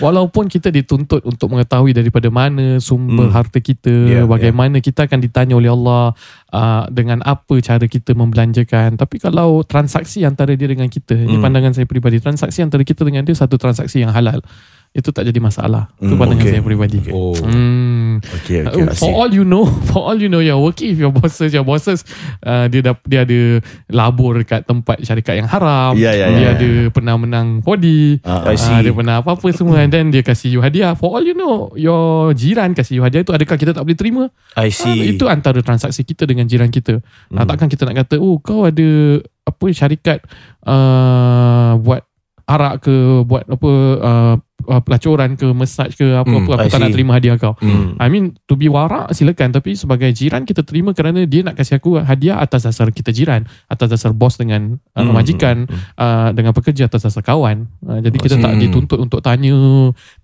[0.03, 3.37] Walaupun kita dituntut untuk mengetahui daripada mana sumber Hmm.
[3.37, 6.15] harta kita, Ya, bagaimana kita akan ditanya oleh Allah
[6.51, 8.99] uh, dengan apa cara kita membelanjakan.
[8.99, 11.45] Tapi kalau transaksi antara dia dengan kita, ini Hmm.
[11.47, 14.43] pandangan saya peribadi, transaksi antara kita dengan dia satu transaksi yang halal.
[14.95, 15.91] Itu tak jadi masalah.
[15.99, 16.55] Itu Hmm, pandangan okay.
[16.55, 16.99] saya peribadi.
[17.11, 17.35] Oh.
[17.35, 18.23] Hmm.
[18.23, 18.87] Okay, Uh, okay.
[18.87, 19.19] I for see.
[19.19, 21.51] all you know, for all you know, you're working with your bosses.
[21.51, 22.07] Your bosses,
[22.47, 23.59] uh, dia dah, dia ada
[23.91, 25.99] labur kat tempat syarikat yang haram.
[25.99, 26.51] Ya, ya, dia ya.
[26.55, 28.23] ada pernah menang body.
[28.23, 28.71] Ah, I see.
[28.71, 30.95] Uh, dia pernah apa-apa semua and then dia kasih you hadiah.
[30.95, 34.23] For all you know, your jiran kasih you hadiah itu adakah kita tak boleh terima?
[34.55, 37.03] I see itu antara transaksi kita dengan jiran kita.
[37.35, 37.43] Hmm.
[37.43, 40.23] Ah, takkan kita nak kata, oh kau ada apa syarikat
[40.65, 42.07] uh, buat
[42.45, 44.35] arak ke, buat apa uh,
[44.67, 46.35] uh, pelacuran ke, massage ke, apa-apa.
[46.35, 47.55] Hmm, aku I tak nak terima hadiah kau.
[47.61, 47.95] Hmm.
[48.01, 51.79] I mean to be warak silakan tapi sebagai jiran kita terima kerana dia nak kasih
[51.79, 55.57] aku hadiah atas dasar kita jiran atas dasar bos dengan uh, Hmm, majikan
[56.01, 58.63] uh, dengan pekerja atas dasar kawan uh, jadi kita tak Hmm.
[58.65, 59.53] dituntut untuk tanya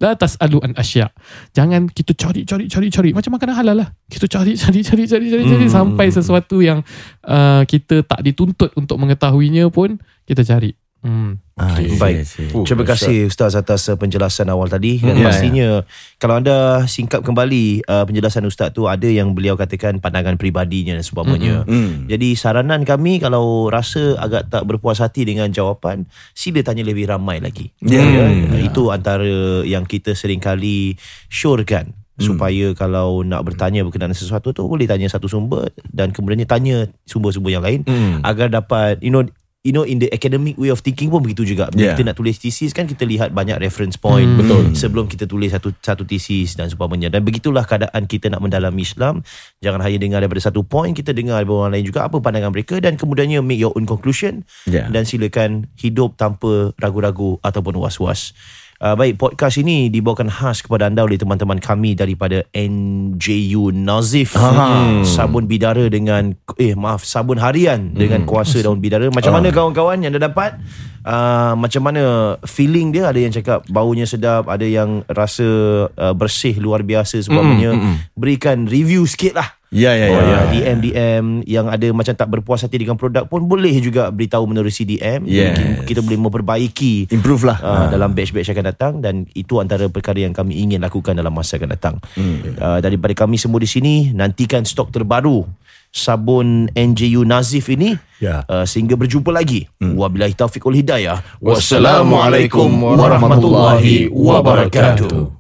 [0.00, 1.12] la tasalu an asya
[1.52, 5.26] jangan kita cari cari cari cari macam makanan halal lah kita cari cari cari cari
[5.28, 5.76] cari, cari Hmm.
[5.76, 6.80] sampai sesuatu yang
[7.28, 10.72] uh, kita tak dituntut untuk mengetahuinya pun kita cari
[11.02, 11.32] hmm.
[11.60, 12.24] Ah, Baik.
[12.24, 12.48] I see.
[12.48, 15.68] Fuh, Terima kasih Ustaz atas uh, penjelasan awal tadi dan Ya, pastinya
[16.16, 21.04] kalau anda singkap kembali uh, penjelasan Ustaz tu ada yang beliau katakan pandangan peribadinya dan
[21.04, 21.68] sebagainya.
[21.68, 22.08] Hmm.
[22.08, 27.44] Jadi saranan kami kalau rasa agak tak berpuas hati dengan jawapan sila tanya lebih ramai
[27.44, 27.76] lagi.
[27.84, 30.96] Ya, Ya, ya, Itu antara yang kita seringkali
[31.28, 36.76] syorkan supaya kalau nak bertanya berkenaan sesuatu tu boleh tanya satu sumber dan kemudiannya tanya
[37.08, 38.20] sumber-sumber yang lain Hmm.
[38.20, 39.24] agar dapat you know
[39.60, 41.68] you know in the academic way of thinking pun begitu juga.
[41.68, 41.92] Bila Yeah.
[41.92, 44.40] kita nak tulis thesis kan kita lihat banyak reference point Hmm.
[44.40, 44.62] Betul.
[44.72, 47.12] sebelum kita tulis satu satu thesis dan seumpamanya.
[47.12, 49.20] Dan begitulah keadaan kita nak mendalami Islam.
[49.60, 52.80] Jangan hanya dengar daripada satu point, kita dengar daripada orang lain juga apa pandangan mereka
[52.80, 54.88] dan kemudiannya make your own conclusion Yeah.
[54.88, 58.32] dan silakan hidup tanpa ragu-ragu ataupun was-was.
[58.80, 64.32] Uh, baik, podcast ini dibawakan khas kepada anda oleh teman-teman kami daripada NJU Nazif.
[64.40, 65.04] Ah.
[65.04, 69.12] Sabun bidara dengan eh maaf, sabun harian dengan kuasa daun bidara.
[69.12, 70.56] Macam mana kawan-kawan yang dah dapat?
[71.04, 73.12] Uh, macam mana feeling dia?
[73.12, 75.44] Ada yang cakap baunya sedap, ada yang rasa
[75.92, 77.76] uh, bersih luar biasa sebagainya.
[78.16, 79.59] Berikan review sikit lah.
[79.70, 80.26] Ya, ya, Oh, ya.
[80.26, 80.38] ya.
[80.50, 84.82] DM DM yang ada macam tak berpuas hati dengan produk pun boleh juga beritahu menerusi
[84.82, 85.22] DM.
[85.24, 85.54] Yes.
[85.54, 87.58] Mungkin kita boleh memperbaiki Improve lah.
[87.62, 91.54] uh, dalam batch-batch akan datang dan itu antara perkara yang kami ingin lakukan dalam masa
[91.54, 91.94] akan datang.
[92.18, 92.58] Hmm.
[92.58, 95.46] Uh, daripada kami semua di sini nantikan stok terbaru
[95.90, 98.42] sabun NJU Nazif ini Ya.
[98.50, 99.70] uh, sehingga berjumpa lagi.
[99.78, 99.94] Hmm.
[99.94, 101.22] Wabillahi taufiq wal hidayah.
[101.38, 105.39] Wassalamualaikum warahmatullahi wabarakatuh.